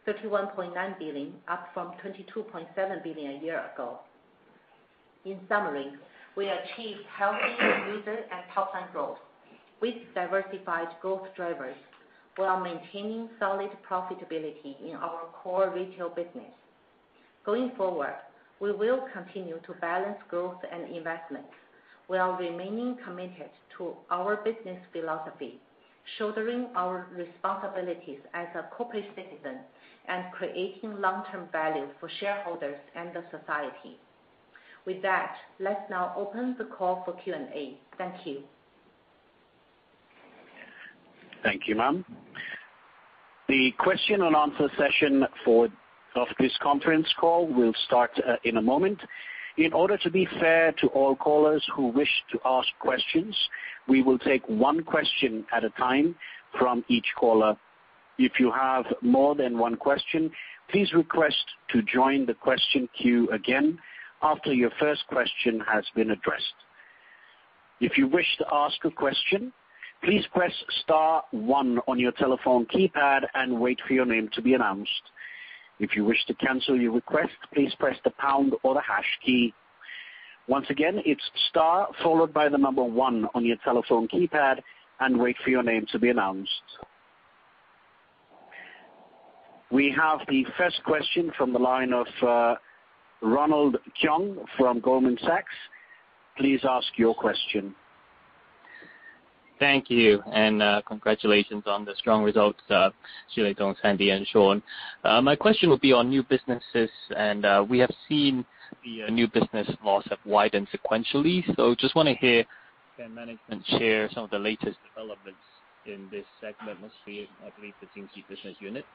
[0.08, 4.00] 31.9 billion, up from 22.7 billion a year ago.
[5.26, 5.92] In summary,
[6.36, 7.56] we achieved healthy
[7.92, 9.18] user and top-line growth
[9.82, 11.76] with diversified growth drivers
[12.40, 16.54] while maintaining solid profitability in our core retail business.
[17.46, 18.16] Going forward,
[18.62, 21.46] we will continue to balance growth and investment
[22.08, 25.60] while remaining committed to our business philosophy,
[26.18, 29.60] shouldering our responsibilities as a corporate citizen
[30.08, 34.00] and creating long-term value for shareholders and the society.
[34.86, 37.78] With that, let's now open the call for Q&A.
[37.98, 38.44] Thank you.
[41.44, 42.04] Thank you, ma'am.
[43.48, 45.26] The question and answer session
[46.16, 49.00] of this conference call will start uh, in a moment.
[49.58, 53.36] In order to be fair to all callers who wish to ask questions,
[53.88, 56.16] we will take one question at a time
[56.58, 57.58] from each caller.
[58.18, 60.32] If you have more than one question,
[60.70, 63.80] please request to join the question queue again
[64.22, 66.54] after your first question has been addressed.
[67.80, 69.54] If you wish to ask a question,
[70.04, 74.54] please press star one on your telephone keypad and wait for your name to be
[74.54, 74.92] announced.
[75.80, 79.54] If you wish to cancel your request, please press the pound or the hash key.
[80.48, 84.62] Once again, it's star followed by the number one on your telephone keypad
[85.00, 86.50] and wait for your name to be announced.
[89.72, 92.56] We have the first question from the line of uh,
[93.22, 95.54] Ronald Keung from Goldman Sachs.
[96.38, 97.76] Please ask your question.
[99.60, 102.92] Thank you, and uh, congratulations on the strong results, uh,
[103.36, 104.64] Xu Lei, Sandy, and Shawn.
[105.04, 108.46] Uh, my question would be on new businesses, and we have seen
[108.86, 111.44] the new business loss have widened sequentially.
[111.58, 112.46] So just want to hear,
[112.98, 115.40] can management share some of the latest developments
[115.86, 118.86] in this segment, mostly, I believe, the Jingxi business unit.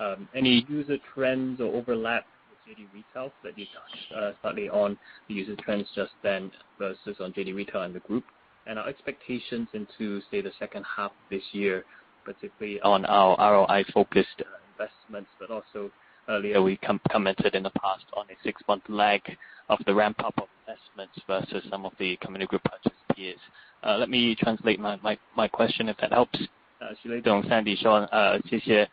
[0.00, 4.98] Um, any user trends or overlap with JD Retail that you touched slightly on
[5.28, 6.50] the user trends just then
[6.80, 8.24] versus on JD Retail and the group?
[8.67, 11.85] Our expectations into, say, the second half of this year,
[12.23, 15.91] particularly on our ROI-focused investments, but also
[16.27, 19.21] earlier we commented in the past on a six-month lag
[19.69, 23.39] of the ramp-up of investments versus some of the company group purchase peers.
[23.83, 26.39] Let me translate my question, if that helps.
[26.81, 28.07] Xu Lei, Sandy, Shawn,
[28.49, 28.89] 谢谢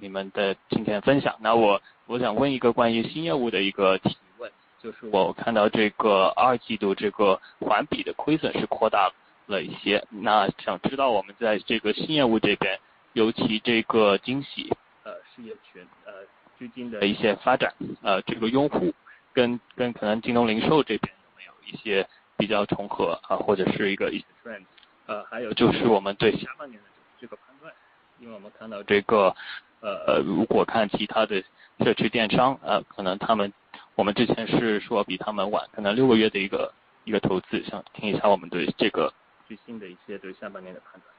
[0.00, 1.36] 你们的今天的分享。
[2.06, 4.25] 我想问一个关于新业务的一个提问，
[4.81, 9.11] 就是我看到这个二季度这个环比的亏损是扩大
[9.47, 12.79] 了一些，那想知道我们在这个新业务这边，
[13.13, 14.71] 尤其这个惊喜
[15.03, 16.13] 呃事业群呃，
[16.59, 18.93] 最近的一些发展，呃这个用户
[19.33, 22.07] 跟跟可能京东零售这边有没有一些
[22.37, 24.63] 比较重合啊，或者是一个一些 trend？
[25.07, 25.23] 呃。
[25.25, 27.73] 还有就是我们对下半年的这个判断，
[28.19, 29.35] 因为我们看到这个
[29.79, 31.43] 呃，如果看其他的
[31.79, 33.53] 社区电商呃，可能他们
[33.97, 36.71] 我们之前是说比他们晚可能六个月的一个
[37.19, 39.11] 投资，想听一下我们对这个
[39.47, 41.11] 最新的一些对下半年的判断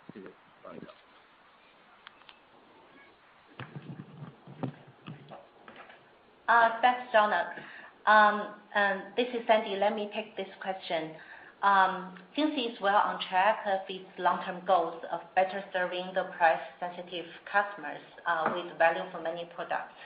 [8.07, 8.43] ，um,
[8.75, 9.75] and um, This is Sandy.
[9.77, 11.17] Let me take this question.
[11.61, 16.63] Um, Jingxi is well on track of its long-term goals of better serving the price
[16.79, 19.99] sensitive customers uh, with value for money products.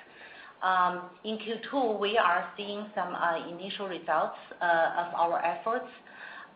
[0.62, 4.64] Um, in Q2, we are seeing some uh, initial results uh,
[4.96, 5.90] of our efforts.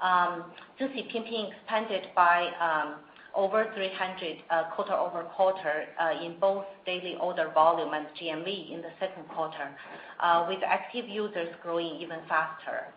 [0.00, 0.44] Um,
[0.80, 2.96] Jingxi Pinpin expanded by um,
[3.34, 4.36] over 300
[4.76, 9.74] quarter-over-quarter uh, in both daily order volume and GMV in the second quarter,
[10.48, 12.94] with active users growing even faster.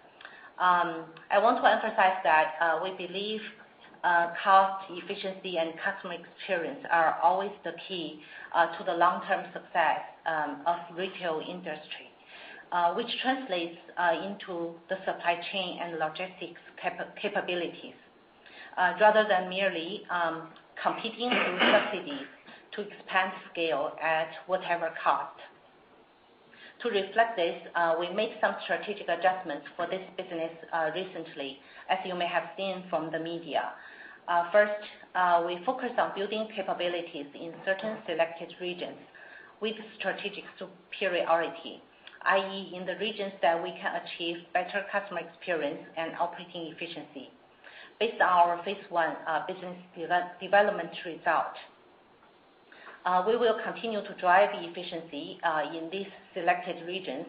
[0.60, 2.54] I want to emphasize that
[2.84, 3.42] we believe
[4.02, 8.22] Uh, cost efficiency and customer experience are always the key
[8.56, 12.08] uh, to the long-term success um, of retail industry,
[12.72, 13.76] uh, which translates
[14.24, 16.62] into the supply chain and logistics
[17.22, 18.00] capabilities,
[19.02, 20.48] rather than merely um,
[20.82, 22.28] competing through subsidies
[22.72, 25.36] to expand scale at whatever cost.
[26.84, 31.60] To reflect this, uh, we made some strategic adjustments for this business uh, recently,
[31.90, 33.74] as you may have seen from the media.
[34.30, 34.80] Uh, first,
[35.46, 38.96] we focused on building capabilities in certain selected regions
[39.60, 41.82] with strategic superiority,
[42.24, 47.28] i.e., in the regions that we can achieve better customer experience and operating efficiency
[48.00, 49.16] based on our phase 1
[49.48, 49.76] business
[50.40, 51.52] development result.
[53.06, 57.26] Uh, we will continue to drive efficiency uh, in these selected regions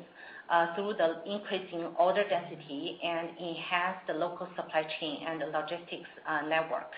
[0.50, 6.08] uh, through the increasing order density and enhance the local supply chain and logistics
[6.48, 6.90] network.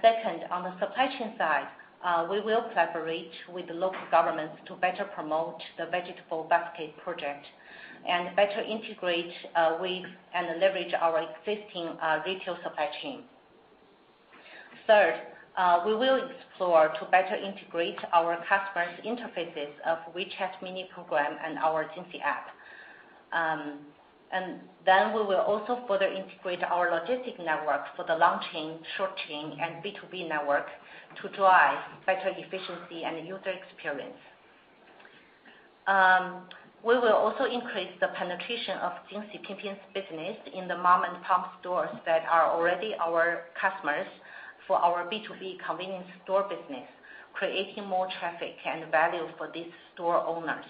[0.00, 1.68] Second, on the supply chain side,
[2.30, 7.44] we will collaborate with the local governments to better promote the vegetable basket project
[8.08, 9.32] and better integrate
[9.80, 10.04] with
[10.34, 11.88] and leverage our existing
[12.26, 13.22] retail supply chain.
[14.86, 15.14] Third,
[15.56, 21.58] Uh, we will explore to better integrate our customers' interfaces of WeChat mini program and
[21.58, 22.46] our Jingxi app.
[23.32, 23.78] Um,
[24.32, 29.10] and then we will also further integrate our logistic network for the long chain, short
[29.28, 30.66] chain, and B2B network
[31.20, 34.16] to drive better efficiency and user experience.
[35.88, 36.42] Um,
[36.84, 42.22] we will also increase the penetration of Jingxi Pinpin's business in the mom-and-pop stores that
[42.30, 44.06] are already our customers
[44.70, 46.86] for our B2B convenience store business,
[47.34, 50.64] creating more traffic and value for these store owners.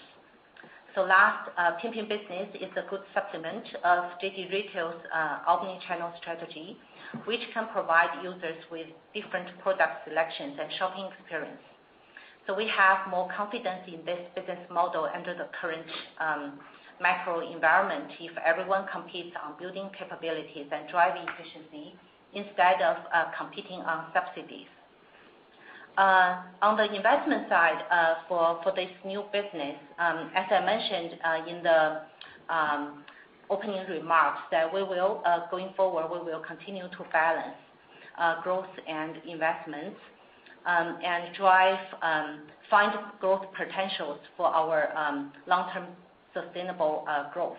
[0.95, 6.77] So last, uh, Pinpin business is a good supplement of JD Retail's uh, omni-channel strategy,
[7.25, 11.61] which can provide users with different product selections and shopping experience.
[12.47, 15.85] So we have more confidence in this business model under the current
[16.19, 16.57] um,
[16.99, 21.93] macro environment if everyone competes on building capabilities and driving efficiency
[22.33, 24.67] instead of uh, competing on subsidies.
[25.97, 31.49] Uh, on the investment side uh for this new business, um, as I mentioned uh,
[31.49, 32.01] in the
[32.49, 33.03] um,
[33.49, 35.21] opening remarks, that we will,
[35.51, 37.57] going forward, we will continue to balance
[38.43, 39.97] growth and investments
[40.65, 41.79] um, and drive
[42.69, 45.87] find growth potentials for our long-term
[46.33, 47.57] sustainable growth.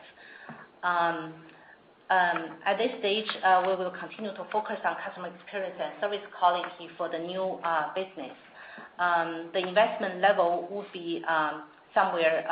[2.12, 6.20] Um, at this stage, uh, we will continue to focus on customer experience and service
[6.38, 8.36] quality for the new uh, business.
[8.98, 11.62] Um, the investment level will be um,
[11.94, 12.44] somewhere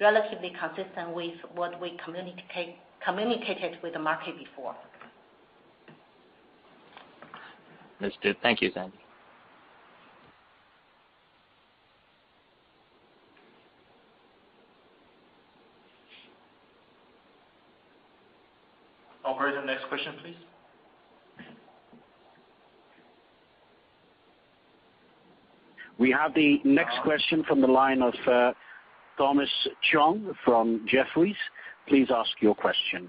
[0.00, 4.76] relatively consistent with what we communicated with the market before.
[8.00, 8.36] Understood.
[8.42, 8.98] Thank you, Sandy.
[19.69, 20.35] next question, please.
[25.97, 28.13] We have the next question from the line of
[29.17, 29.49] Thomas
[29.91, 31.37] Chong from Jefferies.
[31.87, 33.07] Please ask your question.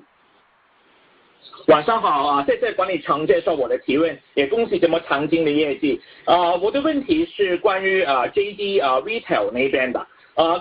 [1.69, 6.01] 晚上好，谢谢管理层接受我的提问，也恭喜这么强劲的业绩。
[6.27, 10.07] 我的问题是关于JD Retail那边的。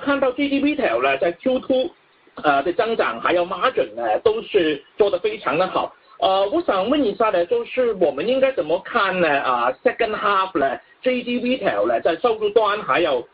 [0.01, 1.91] 看到JD Retail在Q2
[2.42, 5.94] 呃的增长还有 margin 呢，都是做得非常的好。
[6.18, 9.40] 呃，我想问一下呢，就是我们应该怎么看呢？
[9.40, 13.26] 啊，second half 呢，JD retail 呢，在收入端还有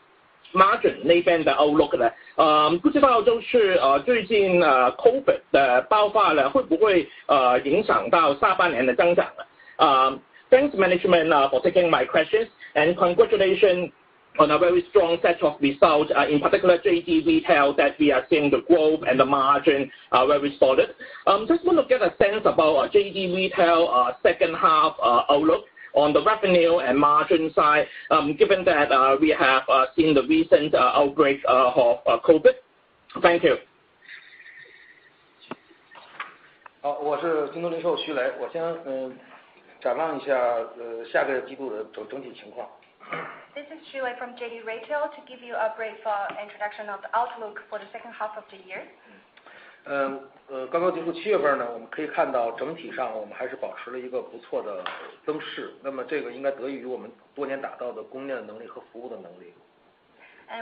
[0.53, 2.09] margin 那边的 outlook 呢？
[2.35, 9.27] 呃，不知道就是呃最近呃 covid 的爆发呢，会不会呃影响到下半年的增长？
[9.75, 10.17] 啊
[10.49, 13.91] ，thanks management 啊 for taking my questions and congratulations。
[14.39, 18.51] On a very strong set of results, uh, in particular JD Retail that we are seeing
[18.51, 20.89] the growth and the margin are very solid.
[21.25, 24.95] Um, just want to get a sense about uh, JD Retail uh, second half
[25.29, 25.65] outlook
[25.95, 29.63] on the revenue and margin side, um, given that we have
[29.95, 31.73] seen the recent outbreak of
[32.23, 32.53] COVID.
[33.21, 33.57] Thank you.
[43.57, 47.01] This is Xu Lei from JD Retail to give you a brief uh, introduction of
[47.01, 48.85] the outlook for the second half of the year.
[49.81, 50.21] Uh,
[50.53, 51.57] uh, 刚刚结束7月份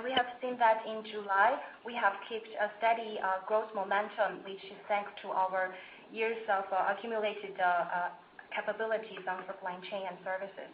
[0.01, 4.79] we have seen that in July, we have kept a steady growth momentum, which is
[4.87, 5.75] thanks to our
[6.13, 7.59] years of accumulated
[8.55, 10.71] capabilities on supply chain and services.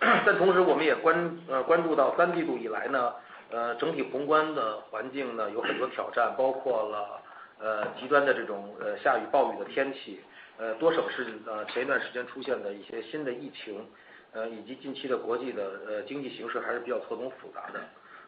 [0.26, 3.12] 但同时我们也关呃关注到三季度以来呢，
[3.50, 7.22] 呃，整体宏观的环境呢有很多挑战，包括了
[7.58, 10.20] 呃极端的这种呃下雨暴雨的天气，
[10.58, 13.86] 呃多省市呃前一段时间出现的一些新的疫情，
[14.32, 17.80] 呃以及近期的国际的呃经济形势还是比较错综复杂的。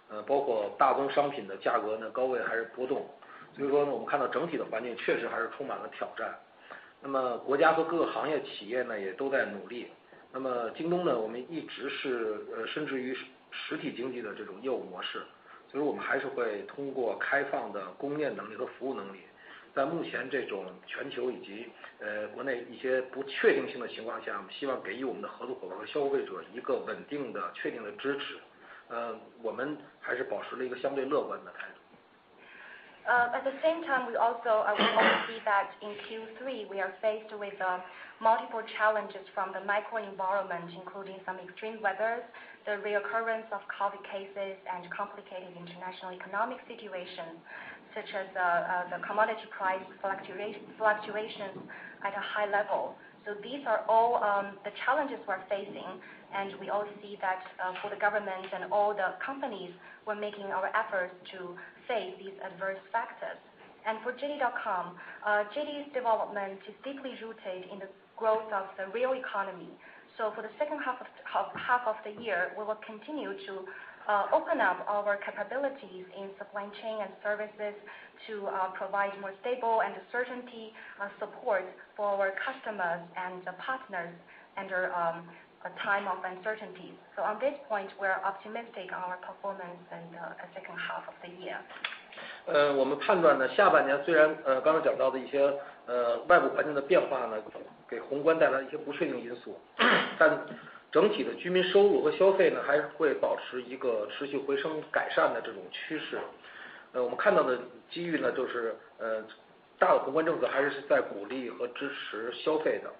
[0.08, 3.04] 呃包括大宗商品的价格呢高位还是波动。
[3.56, 6.32] 所以说呢我们看到整体的环境确实还是充满了挑战。
[7.02, 9.90] 那么国家和各个行业企业呢也都在努力。
[10.36, 13.16] 那么京东呢，我们一直是呃深植于
[13.50, 15.22] 实体经济的这种业务模式，
[15.66, 19.20] 所以我们还是会通过开放的供应链能力和服务能力，
[19.74, 21.70] 在目前这种全球以及
[22.00, 28.36] 呃国内一些不确定性的情况下，希望给予我们的合作伙伴和消费者一个稳定的、确定的支持。
[28.88, 31.75] 呃我们还是保持了一个相对乐观的态度。
[33.06, 34.74] Um, at the same time, we also uh,
[35.30, 37.78] see that in Q3, we are faced with uh,
[38.18, 42.26] multiple challenges from the macro environment, including some extreme weather,
[42.66, 47.38] the reoccurrence of COVID cases, and complicated international economic situations,
[47.94, 51.62] such as uh, the commodity price fluctuations
[52.02, 52.98] at a high level.
[53.22, 56.02] So these are all um, the challenges we're facing,
[56.34, 57.38] and we all see that
[57.82, 59.70] for the government and all the companies,
[60.06, 61.54] we're making our efforts to
[61.88, 63.38] face these adverse factors.
[63.86, 69.14] And for JD.com, uh, JD's development is deeply rooted in the growth of the real
[69.14, 69.70] economy.
[70.18, 71.06] So for the second half of
[71.54, 73.54] half of the year, we will continue to
[74.08, 77.74] uh, open up our capabilities in supply chain and services
[78.26, 80.72] to uh, provide more stable and certainty
[81.18, 81.66] support
[81.96, 84.14] for our customers and partners
[84.56, 84.90] under
[85.65, 86.93] a time of uncertainty.
[87.17, 91.57] On this point, we're optimistic on our performance in the second half of the year.
[92.75, 95.53] 我们判断下半年虽然刚才讲到的一些
[96.27, 97.29] 外部环境的变化
[97.87, 99.59] 给宏观带来一些不确定因素，
[100.17, 100.39] 但
[100.91, 106.19] 整体的居民收入和消费还是会保持一个持续回升改善的这种趋势。
[106.93, 107.57] 我们看到的
[107.89, 108.75] 机遇就是
[109.77, 112.91] 大的宏观政策还是在鼓励和支持消费的，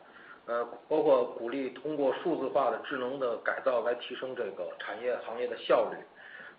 [0.47, 5.97] 呃包括鼓励通过数字化的智能的改造来提升这个产业行业的效率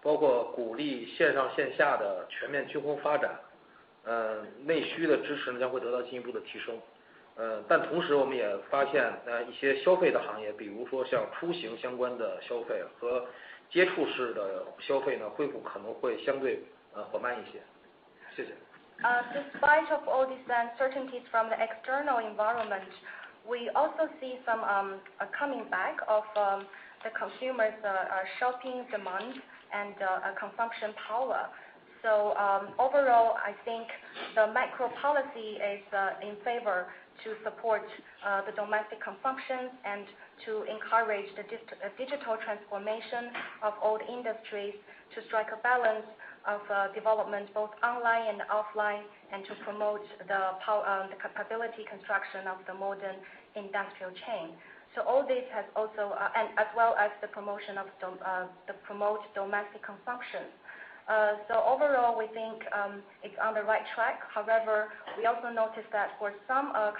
[0.01, 3.31] 包括鼓励线上线下的全面均衡发展
[4.03, 6.79] 呃内需的支持呢将会得到进一步的提升。
[7.35, 13.25] 呃但同时我们也发现呃一些消费的行业比如说像出行相关的消费和
[13.69, 16.61] 接触式的消费呢恢复可能会相对
[16.93, 17.59] 呃缓慢一些。
[18.35, 18.51] 谢谢。
[19.03, 22.89] 呃 despite of all these uncertainties from the external environment
[23.49, 24.99] We also see some um,
[25.37, 26.67] coming back of um,
[27.03, 29.39] the consumers' uh, uh, shopping demand
[29.71, 31.47] and uh, consumption power.
[32.03, 33.89] So um overall, I think
[34.37, 35.81] the macro policy is
[36.21, 36.85] in favor
[37.25, 37.81] to support
[38.45, 40.05] the domestic consumption and
[40.45, 41.43] to encourage the
[41.97, 43.33] digital transformation
[43.65, 44.77] of all the industries
[45.17, 46.05] to strike a balance
[46.45, 46.61] of
[46.93, 49.01] development both online and offline,
[49.33, 50.41] and to promote the
[51.17, 53.17] capability construction of the modern
[53.57, 54.53] industrial chain.
[54.97, 58.73] So all this has also, uh, and as well as the promotion of uh, the
[58.85, 60.49] promote domestic consumption.
[61.07, 64.19] Uh, so, overall, we think um, it's on the right track.
[64.27, 66.91] However, we also noticed that for some um,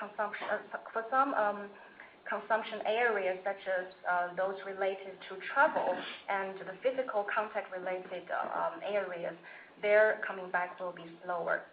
[2.24, 3.92] consumption areas, such as
[4.38, 5.92] those related to travel
[6.30, 9.36] and the physical contact related um, areas,
[9.82, 11.64] their coming back will be slower.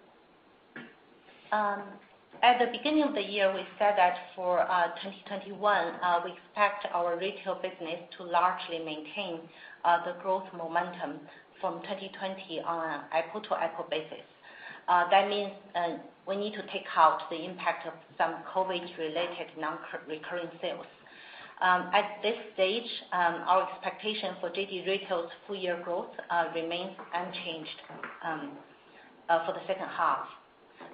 [2.45, 6.85] At the beginning of the year, we said that for uh, 2021, uh, we expect
[6.93, 9.41] our retail business to largely maintain
[9.83, 11.25] uh, the growth momentum
[11.59, 14.29] from 2020 on an apple-to-apple basis.
[14.87, 15.53] That means
[16.29, 20.85] we need to take out the impact of some COVID-related non-recurring sales.
[21.63, 26.13] Um, at this stage, um, our expectation for JD Retail's full year growth
[26.55, 27.81] remains unchanged
[28.23, 28.51] um,
[29.47, 30.29] for the second half.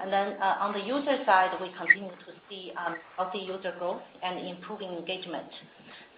[0.00, 4.88] Uh, on the user side, we continue to see um, healthy user growth and improving
[4.88, 5.46] engagement.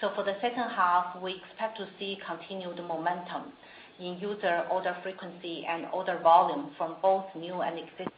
[0.01, 3.53] So for the second half, we expect to see continued momentum
[3.99, 8.09] in user order frequency and order volume from both new and existing.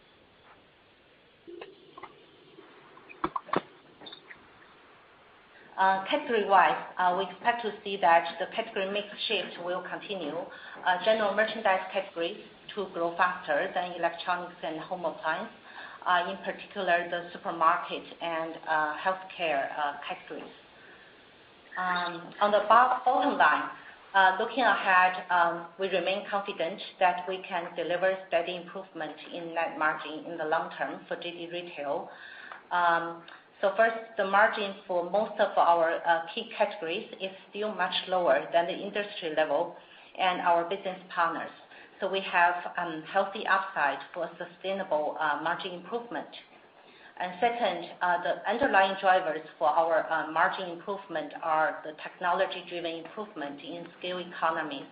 [5.77, 10.37] Uh, category-wise, uh, we expect to see that the category mix shift will continue.
[11.05, 12.37] General merchandise categories
[12.75, 15.51] to grow faster than electronics and home appliance,
[16.07, 20.53] uh, in particular the supermarket and uh, healthcare uh, categories.
[21.79, 23.69] Um, on the bottom line,
[24.39, 30.25] looking ahead, um, we remain confident that we can deliver steady improvement in net margin
[30.31, 32.09] in the long term for JD Retail.
[32.71, 33.23] Um,
[33.77, 35.99] first, the margin for most of our
[36.35, 39.75] key categories is still much lower than the industry level
[40.19, 41.51] and our business partners.
[42.11, 46.29] We have um, healthy upside for sustainable uh, margin improvement.
[47.41, 53.87] Second, uh, the underlying drivers for our uh, margin improvement are the technology-driven improvement in
[53.99, 54.87] scale economies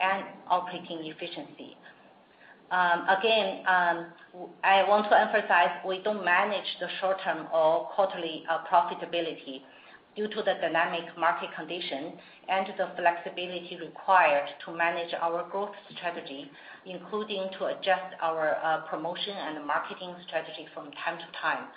[0.00, 1.76] and operating efficiency.
[2.70, 4.06] Um, again, um,
[4.64, 9.60] I want to emphasize, we don't manage the short-term or quarterly profitability
[10.18, 12.12] due to the dynamic market condition
[12.48, 16.50] and the flexibility required to manage our growth strategy,
[16.86, 21.68] including to adjust our uh, promotion and marketing strategy from time to time.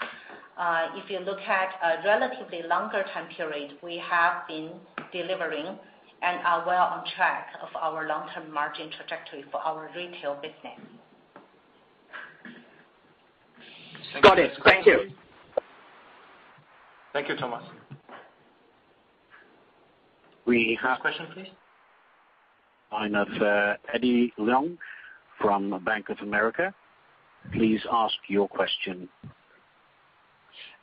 [0.57, 4.71] Uh, if you look at a relatively longer time period, we have been
[5.13, 5.77] delivering
[6.23, 10.79] and are well on track of our long-term margin trajectory for our retail business.
[14.23, 14.51] Got it.
[14.63, 15.11] Thank you.
[17.13, 17.63] Thank you, Thomas.
[20.45, 21.47] We have- Next question, please.
[22.91, 24.77] Line of uh, Eddie Leung
[25.39, 26.73] from Bank of America.
[27.53, 29.07] Please ask your question.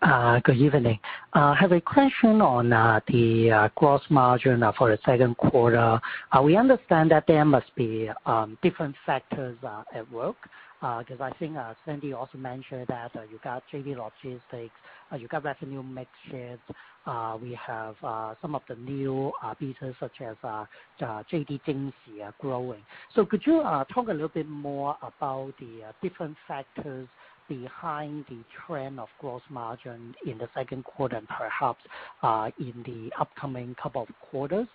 [0.00, 0.98] Uh, good evening.
[1.34, 2.70] Uh, I have a question on
[3.08, 6.00] the gross margin for the second quarter.
[6.42, 9.58] We understand that there must be um, different factors
[9.94, 10.36] at work,
[10.80, 14.74] Uh, because I think uh, Sandy also mentioned that uh, you got JD Logistics,
[15.18, 16.62] you got revenue mix shift,
[17.42, 17.96] we have
[18.40, 20.36] some of the new pieces such as
[21.00, 22.82] JD Jingxi growing.
[23.14, 27.08] So could you talk a little bit more about the different factors
[27.48, 31.82] behind the trend of gross margin in the second quarter and perhaps
[32.58, 34.68] in the upcoming couple of quarters?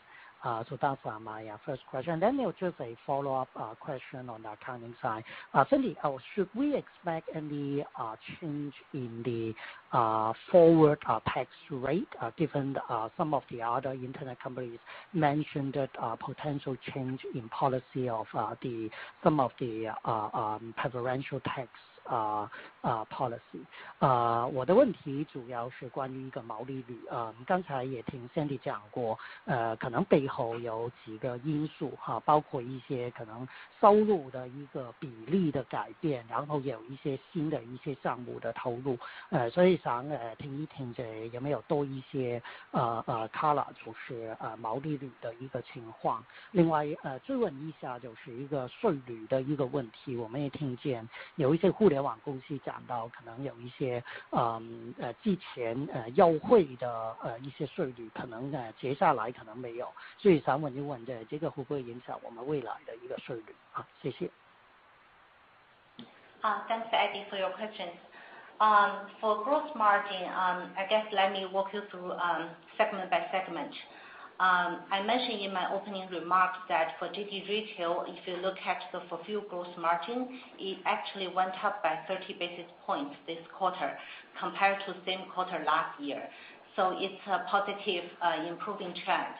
[0.43, 2.21] That's uh, my uh, first question.
[2.59, 5.23] Just a follow-up uh, question on the accounting side.
[5.69, 5.95] Sandy,
[6.35, 7.85] should we expect any
[8.41, 10.99] change in the forward
[11.33, 12.75] tax rate, given
[13.17, 14.79] some of the other internet companies
[15.13, 15.89] mentioned that
[16.19, 18.25] potential change in policy of
[18.61, 18.89] the
[19.23, 21.69] some of the um, preferential tax
[22.03, 22.51] 啊
[22.81, 23.63] 啊 policy?
[23.99, 27.33] 啊我的问题主要是关于一个毛利率啊。
[27.45, 33.47] 刚才也听 Sandy 讲过，呃可能背后有几个因素哈，包括一些可能
[33.81, 38.97] 收入的一个比例的改变，然后有一些新的一些项目的投入。
[39.29, 42.41] 呃所以想呃听一听这有没有多一些
[42.71, 46.23] 呃呃 color，就是呃毛利率的一个情况。
[46.51, 50.15] 另外呃，追问一下，就是一个税率的一个问题。
[50.15, 59.87] 我们也听见有一些互联联网公司讲到可能有一些嗯，呃，之前呃优惠的呃一些税率，可能接下来可能没有。
[60.17, 63.55] 所以想问一问这个会不会影响我们未来的一个税率？
[63.73, 64.27] 啊谢谢。
[66.41, 67.95] Thanks, Eddie, for your questions.
[69.21, 73.71] For gross margin, um, I guess let me walk you through um segment by segment.
[74.43, 78.83] Um, I mentioned in my opening remarks that for JD Retail, if you look at
[78.91, 80.27] the fulfilled gross margin,
[80.59, 83.95] it actually went up by 30 basis points this quarter
[84.37, 86.27] compared to same quarter last year.
[86.75, 89.31] So it's a positive uh, improving trend.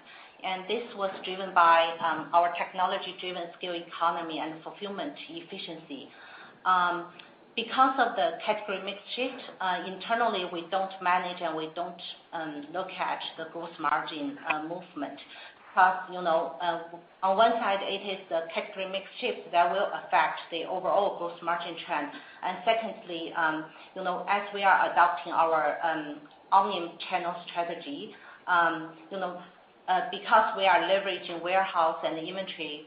[0.41, 6.08] And this was driven by um, our technology-driven scale economy and fulfillment efficiency.
[6.64, 7.12] Um,
[7.56, 9.41] Because of the category mix shift,
[9.86, 12.01] internally, we don't manage and we don't
[12.74, 14.38] look at the gross margin
[14.68, 15.20] movement.
[16.12, 16.82] You know, uh
[17.24, 21.39] on one side, it is the category mix shift that will affect the overall gross
[21.41, 22.10] margin trend.
[22.43, 25.78] And secondly, um, you know, as we are adopting our
[26.51, 28.16] omni-channel strategy,
[28.47, 29.41] um, you know,
[29.88, 32.86] uh because we are leveraging warehouse and inventory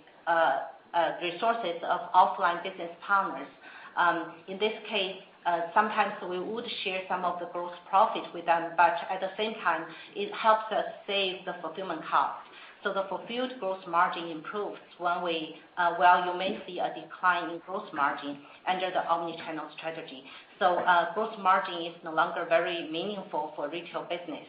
[1.22, 3.48] resources of offline business partners.
[3.96, 5.16] Um, in this case,
[5.46, 9.30] uh, sometimes we would share some of the gross profit with them, but at the
[9.36, 9.84] same time,
[10.14, 12.40] it helps us save the fulfillment cost.
[12.82, 17.88] So the fulfilled gross margin improves uh, while you may see a decline in gross
[17.92, 18.38] margin
[18.68, 20.24] under the omni-channel strategy.
[20.60, 24.46] Uh, gross margin is no longer very meaningful for retail business.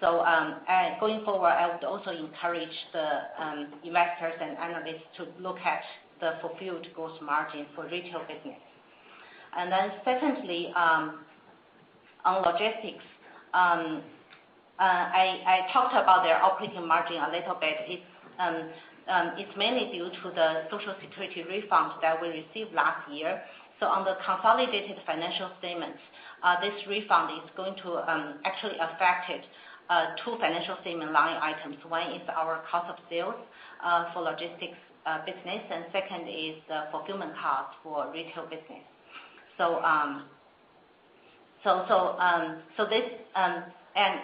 [0.00, 0.56] So um,
[1.00, 5.82] going forward, I would also encourage the um, investors and analysts to look at
[6.20, 8.60] the fulfilled gross margin for retail business.
[9.56, 11.20] And then secondly, um,
[12.24, 13.04] on logistics,
[13.52, 14.02] um,
[14.80, 18.02] uh, I talked about their operating margin a little bit.
[18.38, 18.70] Um,
[19.38, 23.40] it's mainly due to the Social Security refund that we received last year.
[23.78, 25.98] So on the consolidated financial statements,
[26.42, 28.02] uh, this refund is going to
[28.44, 29.30] actually affect
[29.90, 31.76] uh, two financial statement line items.
[31.86, 33.38] One is our cost of sales
[34.12, 34.78] for logistics
[35.26, 38.82] business, and second is the fulfillment cost for retail business.
[39.60, 40.24] Um,
[41.64, 41.84] um,
[43.34, 43.64] um,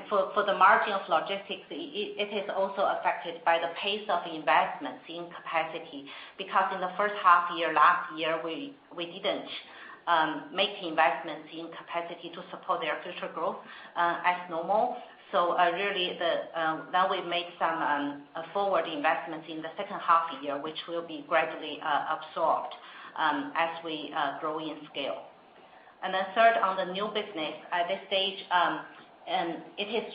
[0.08, 5.04] for for the margin of logistics, it is also affected by the pace of investments
[5.08, 6.06] in capacity,
[6.36, 9.46] because in the first half year last year, we didn't
[10.52, 13.56] make investments in capacity to support their future growth
[13.96, 14.96] uh, as normal.
[15.30, 16.18] So uh really,
[16.90, 21.78] now we've made some forward investments in the second half year, which will be gradually
[21.84, 22.74] uh, absorbed
[23.18, 25.22] Um, as we uh, grow in scale.
[26.34, 28.80] Third, on the new business, at this stage, um,
[29.28, 30.14] um, it is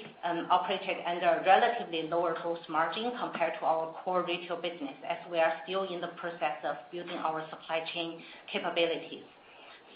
[0.50, 5.38] operated under a relatively lower gross margin compared to our core retail business, as we
[5.40, 8.22] are still in the process of building our supply chain
[8.52, 9.24] capabilities.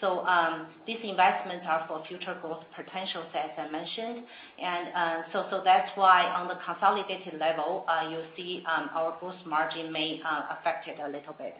[0.00, 4.24] So um these investments are for future growth potential, as I mentioned.
[4.58, 10.20] And uh that's why on the consolidated level, uh, you see our gross margin may
[10.24, 11.54] uh, affect it a little bit.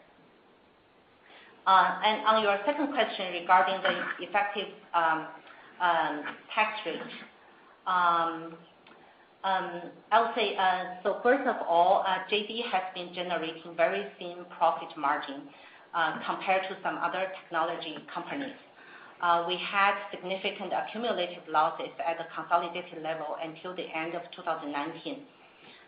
[1.67, 5.27] Uh, on your second question regarding the effective um,
[5.79, 6.23] um,
[6.55, 7.01] tax rate.
[7.85, 8.57] Um,
[9.43, 14.89] I would say, uh, first of all, uh, JD has been generating very thin profit
[14.97, 15.41] margin
[16.25, 18.57] compared to some other technology companies.
[19.47, 25.25] We had significant accumulated losses at the consolidated level until the end of 2019.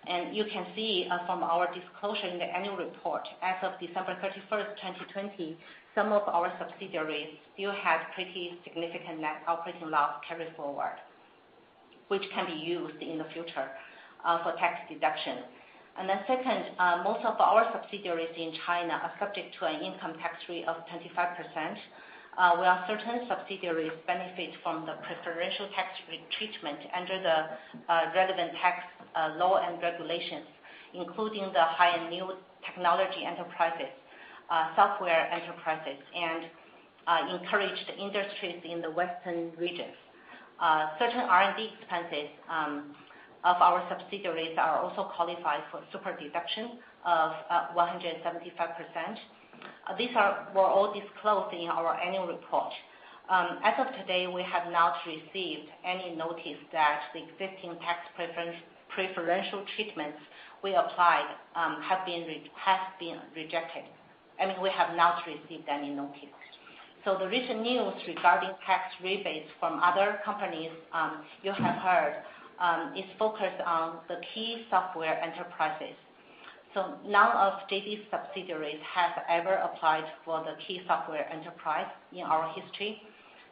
[0.07, 4.17] And you can see uh, from our disclosure in the annual report, as of December
[4.19, 5.57] 31st, 2020,
[5.95, 10.97] some of our subsidiaries still had pretty significant net operating loss carry forward,
[12.09, 13.69] which can be used in the future
[14.25, 15.37] uh, for tax deduction.
[16.27, 20.65] Second, uh, most of our subsidiaries in China are subject to an income tax rate
[20.67, 21.77] of 25%,
[22.36, 25.93] Uh, while certain subsidiaries benefit from the preferential tax
[26.38, 27.38] treatment under the
[27.93, 28.81] uh, relevant tax
[29.15, 30.47] uh, law and regulations,
[30.95, 32.34] including the high and new
[32.65, 33.93] technology enterprises,
[34.75, 36.49] software enterprises, and
[37.38, 39.93] encouraged industries in the western regions.
[40.97, 42.95] Certain R&D expenses um,
[43.43, 47.31] of our subsidiaries are also qualified for super deduction of
[47.77, 48.23] 175%.
[49.87, 50.09] Uh, these
[50.55, 52.71] were all disclosed in our annual report.
[53.29, 57.99] Um, as of today, we have not received any notice that the existing tax
[58.95, 60.19] preferential treatments
[60.63, 62.25] we applied um, have been
[63.35, 63.83] rejected.
[64.39, 66.35] I mean, we have not received any notice.
[67.05, 72.23] So the recent news regarding tax rebates from other companies um, you have heard
[72.95, 75.95] is focused on the key software enterprises.
[76.74, 82.51] So none of JD's subsidiaries have ever applied for the key software enterprise in our
[82.53, 83.01] history.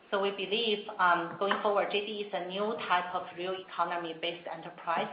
[0.09, 5.07] So we believe, um, going forward, JD is a new type of real economy-based enterprise,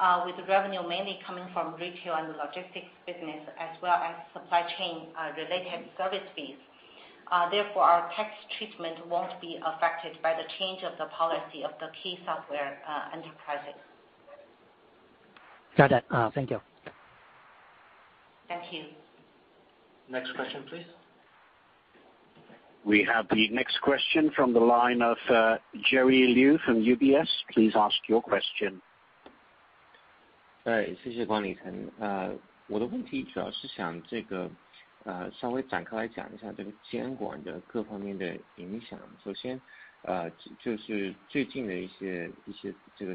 [0.00, 5.84] uh, with revenue mainly coming from retail and logistics business, as well as supply chain-related
[5.84, 6.56] uh, service fees.
[7.30, 11.70] Uh, therefore, our tax treatment won't be affected by the change of the policy of
[11.78, 12.78] the key software
[13.12, 13.78] enterprises.
[15.76, 16.04] Got it.
[16.34, 16.60] Thank you.
[18.50, 18.82] Thank you.
[20.10, 20.84] Next question, please.
[22.84, 27.28] We have the next question from the line of uh, Jerry Liu from UBS.
[27.54, 28.80] Please ask your question.
[30.64, 31.90] 谢谢管理层。
[32.66, 34.02] 我的问题主要是想
[35.32, 38.98] 稍微展开来讲一下这个监管的各方面的影响。
[39.24, 39.60] 首先，
[40.58, 42.28] 就是最近的一些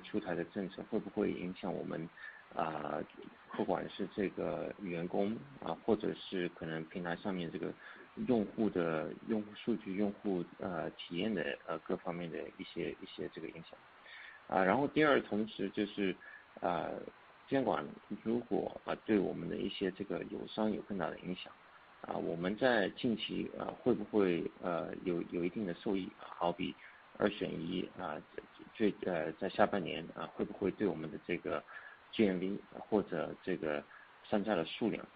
[0.05, 2.09] 出台的政策会不会影响我们
[2.55, 3.03] 啊，
[3.51, 7.73] 不管是这个员工啊，或者是可能平台上面这个
[8.27, 13.77] 用户的用户数据、用户呃体验的呃各方面的一些一些这个影响，
[14.47, 16.15] 啊，然后第二，同时就是
[16.61, 16.89] 啊，
[17.49, 17.85] 监管
[18.23, 21.51] 如果啊对我们的一些这个友商有更大的影响，
[22.01, 26.09] 啊，我们在近期啊会不会呃有有一定的受益？
[26.17, 26.73] 好比
[27.17, 28.15] 二选一啊，
[28.73, 31.61] 最呃在下半年啊会不会对我们的这个？
[32.14, 32.58] GMV
[32.88, 33.82] 或者这个
[34.28, 35.06] 商家的数量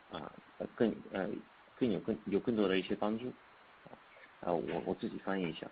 [2.27, 3.33] 有更多的一些帮助。
[4.41, 5.67] 我自己翻译一下。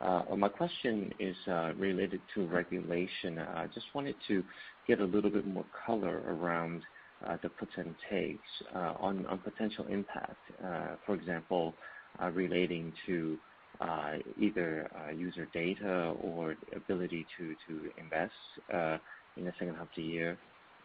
[0.00, 1.36] My question is
[1.78, 3.38] related to regulation.
[3.38, 4.42] I just wanted to
[4.86, 6.82] get a little bit more color around
[7.42, 10.38] the puts and takes on potential impact.
[11.04, 11.74] For example,
[12.32, 13.38] relating to
[14.38, 17.54] either user data or ability to
[17.98, 18.32] invest
[19.36, 20.38] in the second half of the year.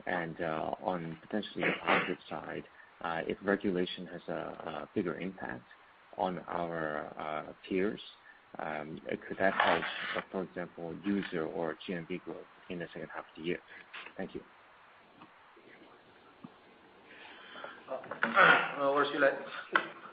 [0.07, 2.65] uh, on potentially the positive side,
[3.03, 5.67] uh, if regulation has a bigger impact
[6.17, 8.01] on our uh, peers,
[8.59, 8.99] um,
[9.29, 9.83] could that help,
[10.31, 13.59] for example, user or GMV growth in the second half of the year?
[14.17, 14.41] Thank you.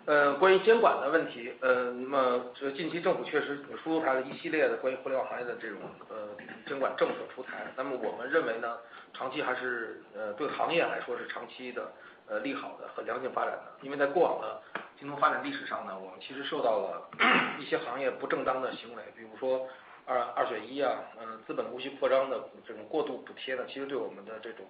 [0.08, 0.34] 呃。
[0.40, 5.78] 关于监管的问题，呃，那么这近期政府确实出台了一系列的关于互联网行业的这种
[6.10, 6.30] 呃
[6.66, 7.68] 监管政策出台。
[7.76, 8.78] 那么我们认为呢，
[9.14, 11.92] 长期还是呃对行业来说是长期的
[12.28, 13.64] 呃利好的和良性发展的。
[13.82, 14.62] 因为在过往的
[15.00, 17.10] 京东发展历史上呢，我们其实受到了
[17.60, 19.68] 一些行业不正当的行为，比如说
[20.06, 24.66] 二二选一啊，呃，资本无序扩张的这种过度补贴呢，其实对我们的这种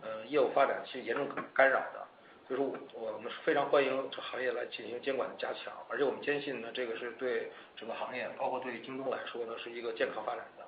[0.00, 2.06] 呃业务发展其实严重干扰的。
[2.49, 10.65] 所以说我们非常欢迎这行业来进行监管的加 强， 而且我们坚信 呢， 这个是对整个行 业， 包括对京东来说 呢， 是一个健康发展的。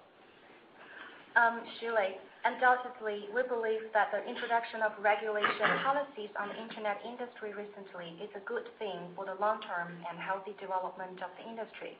[1.79, 2.17] Xu Lei.
[2.43, 8.33] Undoubtedly, we believe that the introduction of regulation policies on the internet industry recently is
[8.35, 11.97] a good thing for the long-term and healthy development of the industry.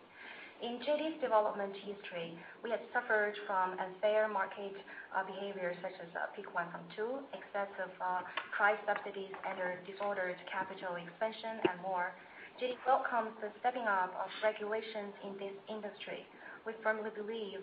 [0.62, 2.34] In JD's development history,
[2.64, 4.74] we have suffered from unfair market
[5.30, 6.98] behavior such as Peak 1.2,
[7.30, 7.94] excessive
[8.58, 12.10] price subsidies under disordered capital expansion and more.
[12.58, 16.26] JD welcomes the stepping up of regulations in this industry.
[16.66, 17.62] We firmly believe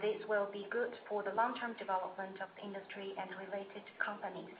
[0.00, 4.54] this will be good for the long-term development of the industry and related companies.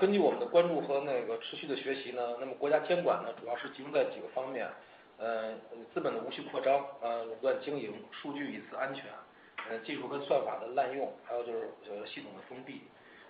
[0.00, 4.68] 根据我们的关注和那个持续的学习 呢， 那么国家监管 呢， 主要是集中在几个方 面，
[5.17, 5.55] 呃
[5.93, 9.05] 资本的无序扩张，呃垄断经营、数据隐私安全、
[9.69, 12.83] 呃技术跟算法的滥用，还有就是呃系统的封闭。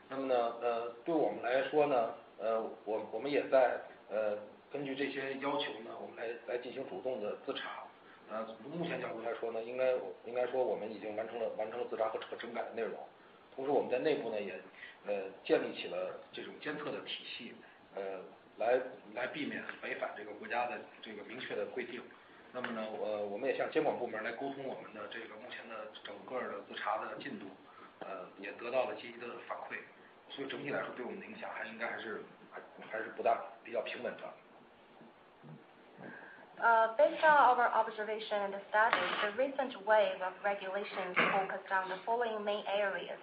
[0.10, 3.80] 那么呢，呃对我们来说呢，呃我我们也在
[4.10, 4.38] 呃
[4.72, 7.84] 根据这些要求呢，我们来来进行主动的自查。
[8.30, 9.94] 呃从目前角度来说呢，应该
[10.26, 12.94] 应该说我们已经完成了完成了自查和整改的内容。
[13.56, 14.54] 同时我们在内部呢，也
[15.08, 17.56] 呃建立起了这种监测的体系，
[17.96, 18.20] 呃
[18.58, 18.80] 来
[19.14, 22.02] 来避免违反这个国家的这个明确的规定。
[22.54, 27.46] 那么呢，我我们也向监管部门来沟通我们的这个目前的整个的自查的进度，
[28.00, 29.78] 呃也得到了积极的反馈。
[30.30, 32.24] 所以整体来说，对我们的影响还应该还是
[32.90, 34.24] 还是不大，比较平稳的。
[36.98, 42.66] Based on our observation and study, the recent wave of regulations focused on the following main
[42.66, 43.20] areas: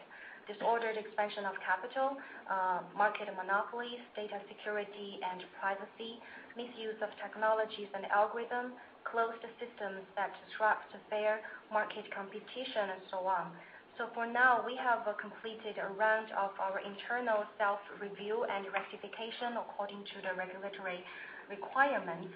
[0.47, 2.17] disordered expansion of capital,
[2.49, 6.21] uh, market monopolies, data security and privacy,
[6.57, 8.77] misuse of technologies and algorithm,
[9.09, 11.41] closed systems that disrupt fair
[11.71, 13.53] market competition, and so on.
[13.97, 19.55] So for now, we have uh, completed a round of our internal self-review and rectification
[19.55, 20.99] according to the regulatory
[21.47, 22.35] requirements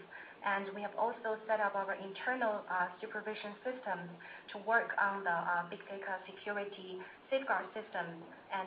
[0.76, 2.68] We have also set up our internal
[3.00, 4.12] supervision system
[4.52, 5.38] to work on the
[5.72, 7.00] big data security
[7.32, 8.20] safeguard system.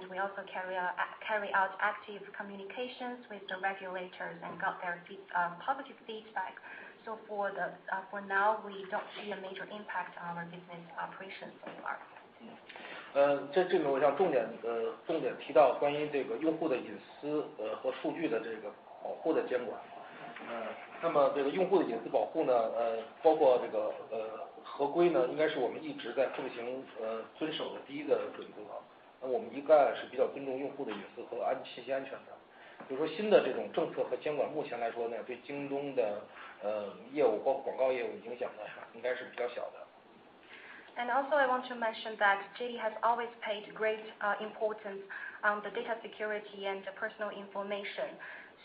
[0.08, 0.76] We also carry
[1.52, 5.04] out active communications with the regulators and got their
[5.60, 6.56] positive feedback.
[7.04, 12.00] For now, we don't see a major impact on our business operations so far.
[13.52, 14.46] 这里我想重点
[15.40, 17.42] 提到关于这个用户的隐私
[17.82, 18.70] 和数据的这个
[19.02, 19.80] 保护的监管。
[21.01, 28.61] 那么这个用户的隐私保护呢，呃包括这个呃合规呢，应该是我们一直在奉行呃遵守的第一个准则。
[29.21, 32.33] 那我们一贯是比较尊重用户的隐私和安信息安全的。
[32.87, 36.21] 比如说新的这种政策和监管，目前来说呢，对京东的
[36.63, 39.79] 呃业务，包括广告业务影响呢，应该是比较小的。
[40.97, 44.01] Also I want to mention that JD has always paid great
[44.39, 45.01] importance
[45.41, 48.17] on the data security and personal information.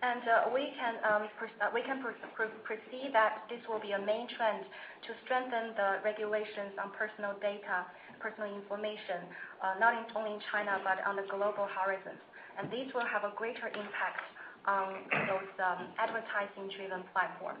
[0.00, 4.64] Uh, we can um, foresee uh, that this will be a main trend
[5.04, 7.84] to strengthen the regulations on personal data,
[8.16, 9.28] personal information,
[9.60, 12.16] uh, not only in China, but on the global horizon.
[12.72, 14.24] this will have a greater impact
[14.64, 17.60] on those um, advertising-driven platforms.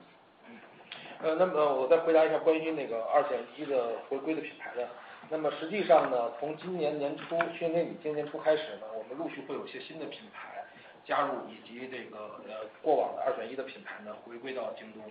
[11.10, 15.02] 加入以及这个呃过往的二选一的品牌呢回归到京东。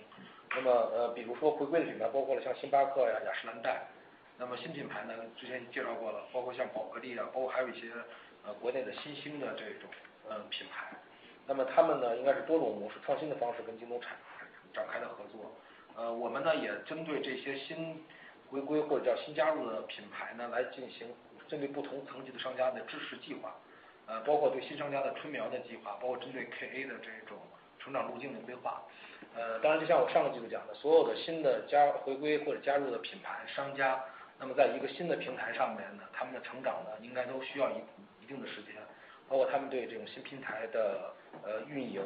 [0.56, 3.86] 那么呃比如说回归的品牌包括了像星巴克呀雅诗兰黛
[4.38, 7.92] 那么新品牌呢之前已经介绍过了包括像宝格丽啊包括还有一些
[8.46, 9.90] 呃国内的新兴的这种
[10.30, 10.96] 呃品牌。
[11.46, 14.16] 那么他们呢应该是多种模式创新的方式跟京东产
[14.74, 15.52] 展开的合作。
[15.98, 18.02] 呃我们呢也针对这些新
[18.50, 21.10] 回归或者叫新加入的品牌呢来进行
[21.50, 23.54] 针对不同层级的商家的支持计划
[24.10, 27.38] 呃包括对新商家的春苗的计划包括针对 ka 的这种
[27.80, 28.82] 成长路径的规划。
[29.36, 34.04] 呃当然就像我上个季度讲的所有的新的加回归或者加入的品牌商家
[34.40, 37.76] 那么在一个新的平台上面呢他们的成长呢应该都需要一
[38.22, 38.74] 一定的时间。
[39.30, 42.02] 包括他们对这种新平台的呃运营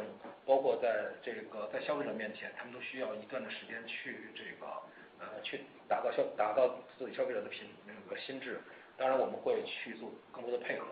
[0.46, 4.68] 包括在这个在消费者面前他们都需要一段的时间去这个
[5.20, 6.68] 呃去打造消打造
[7.00, 8.60] 自己消费者的品那个心智。
[8.98, 10.86] 当然我们会去做更多的配合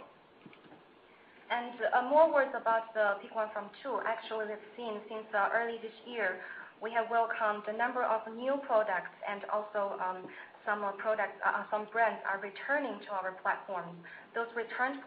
[1.51, 4.07] Uh, more words about the P1-PRO2.
[4.07, 6.39] Actually, we've seen since uh, early this year,
[6.79, 10.23] we have welcomed a number of new products and also um,
[10.63, 13.83] uh, some brands are returning to our platform.
[14.31, 15.03] Those returned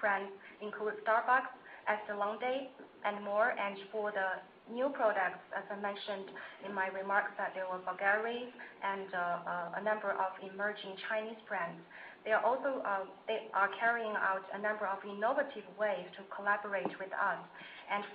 [0.00, 0.32] brands
[0.64, 1.52] include Starbucks,
[1.92, 2.72] Estée Lauder,
[3.04, 3.52] and more.
[3.92, 4.40] For the
[4.72, 6.30] new products, as I mentioned
[6.66, 8.50] in my remarks, that there were Bulgari
[8.82, 11.78] and uh, uh, a number of emerging Chinese brands.
[12.26, 17.38] Uh, they are carrying out a number of innovative ways to collaborate with us.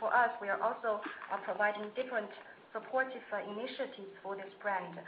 [0.04, 1.00] For us, we are also
[1.48, 2.28] providing different
[2.76, 5.00] supportive initiatives for this brand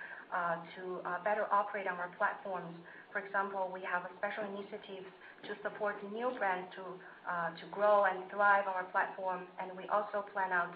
[0.80, 2.72] to better operate on our platforms.
[3.12, 5.12] For example, we have special initiatives
[5.52, 10.56] to support new brands to grow and thrive on our platform, and we also plan
[10.56, 10.72] out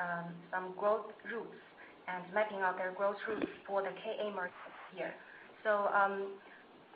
[0.00, 1.60] um, some growth routes
[2.08, 5.12] and mapping out their growth routes for the KA merchants here.
[5.68, 6.40] Um,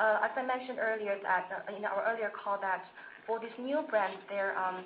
[0.00, 2.82] uh, as I mentioned earlier uh, in our earlier call that
[3.26, 4.16] for these new brands,
[4.56, 4.84] um,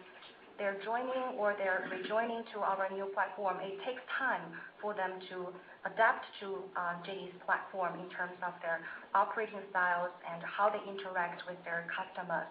[0.59, 3.63] they're joining or they're rejoining to our new platform.
[3.63, 4.43] It takes time
[4.83, 5.55] for them to
[5.87, 8.83] adapt to uh, JD's platform in terms of their
[9.15, 12.51] operating styles and how they interact with their customers.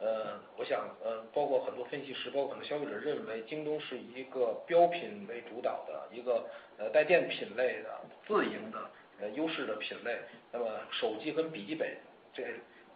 [0.00, 6.48] 呃，我想，呃，包括很多分析师，包括很多消费者认为，京东是一个标品为主导的一个
[6.78, 8.78] 呃带电品类的自营的
[9.20, 10.18] 呃优势的品类。
[10.50, 11.86] 那么手机跟笔记本
[12.32, 12.42] 这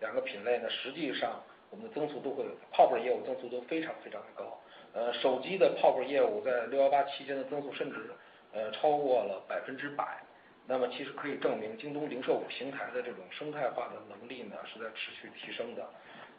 [0.00, 2.42] 两个品类呢，实际上我们的增速都会
[2.72, 4.58] 泡泡业务增速都非常非常的高。
[4.94, 8.10] 呃，手机的泡泡业务在六幺八期间的增速甚至
[8.54, 10.22] 呃超过了百分之百。
[10.66, 15.86] 那么其实可以证明，京东零售平台的这种生态化的能力呢，是在持续提升的。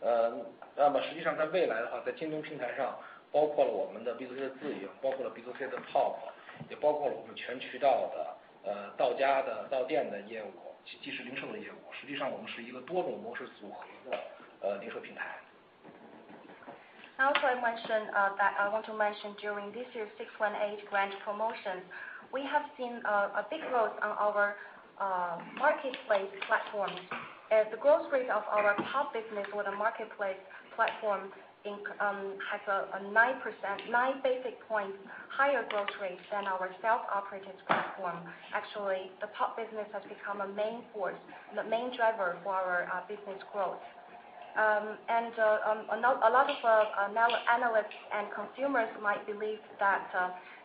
[0.02, 0.32] 呃，
[0.76, 2.98] 那么实际上，在未来的话，在京东平台上，
[3.32, 6.16] 包括了我们的 B2C 的自营，包括了 B2C 的 POP，
[6.70, 8.38] 也包括了我们全渠道的
[8.70, 14.18] 呃到家的、到店的业务，即时零售的业务，实际上我们是一个多种模式组合的
[14.62, 15.40] 呃零售平台。
[17.18, 21.84] Also, I mentioned that I want to mention during this year's 618 grant promotion,
[22.34, 24.54] we have seen a big growth on our
[25.58, 26.92] marketplace platform.
[27.52, 30.40] as the growth rate of our POP business or the marketplace
[30.76, 31.30] platform
[32.00, 34.98] um, has a 9 basic points
[35.34, 38.22] higher growth rate than our self-operated platform.
[38.54, 41.18] Actually, the POP business has become a main force,
[41.56, 43.82] the main driver for our uh, business growth.
[44.56, 47.10] Um, uh, um, a lot of uh,
[47.52, 50.08] analysts and consumers might believe that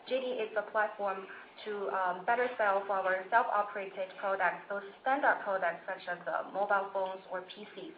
[0.07, 1.27] JD is a platform
[1.65, 6.89] to um, better sell for our self-operated products, those standard products such as uh, mobile
[6.93, 7.93] phones or PCs.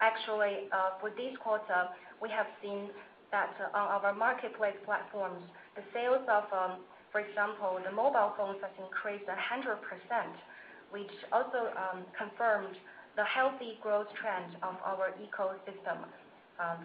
[0.00, 1.88] Actually, uh, for this quarter,
[2.20, 2.88] we have seen
[3.30, 5.42] that uh, on our marketplace platforms,
[5.76, 6.80] the sales of, um,
[7.12, 9.78] for example, the mobile phones has increased 100%,
[10.90, 12.76] which also um, confirmed
[13.16, 16.00] the healthy growth trend of our ecosystem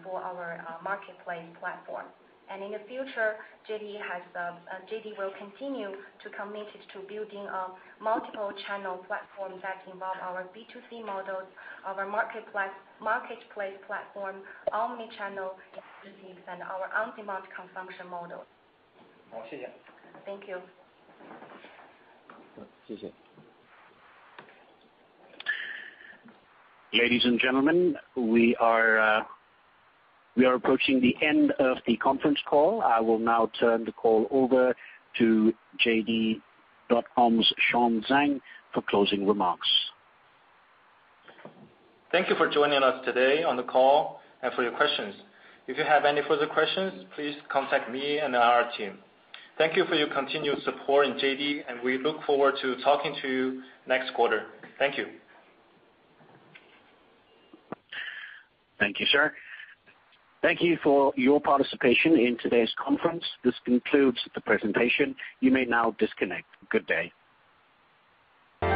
[0.02, 2.04] for our marketplace platform.
[2.53, 3.37] In the future,
[3.67, 3.97] JD
[5.17, 5.89] will continue
[6.21, 7.71] to committed to building a
[8.03, 11.47] multiple channel platform that involve our B2C models,
[11.87, 14.35] our marketplace platform,
[14.71, 15.55] omni-channel
[16.03, 18.45] initiatives, and our on-demand consumption model.
[19.31, 19.67] 好，谢谢。
[20.25, 20.61] Thank you.
[22.87, 23.11] 谢谢。
[26.91, 27.97] Ladies and gentlemen,
[30.38, 32.80] we are approaching the end of the conference call.
[32.80, 34.72] I will now turn the call over
[35.18, 35.52] to
[35.84, 38.40] JD.com's Sean Zhang
[38.72, 39.68] for closing remarks.
[42.12, 45.14] Thank you for joining us today on the call and for your questions.
[45.66, 48.98] If you have any further questions, please contact me and our team.
[49.58, 53.28] Thank you for your continued support in JD, and we look forward to talking to
[53.28, 54.44] you next quarter.
[54.78, 55.06] Thank you.
[58.78, 59.32] Thank you, sir.
[60.40, 63.24] Thank you for your participation in today's conference.
[63.42, 65.16] This concludes the presentation.
[65.40, 66.46] You may now disconnect.
[66.70, 67.12] Good day.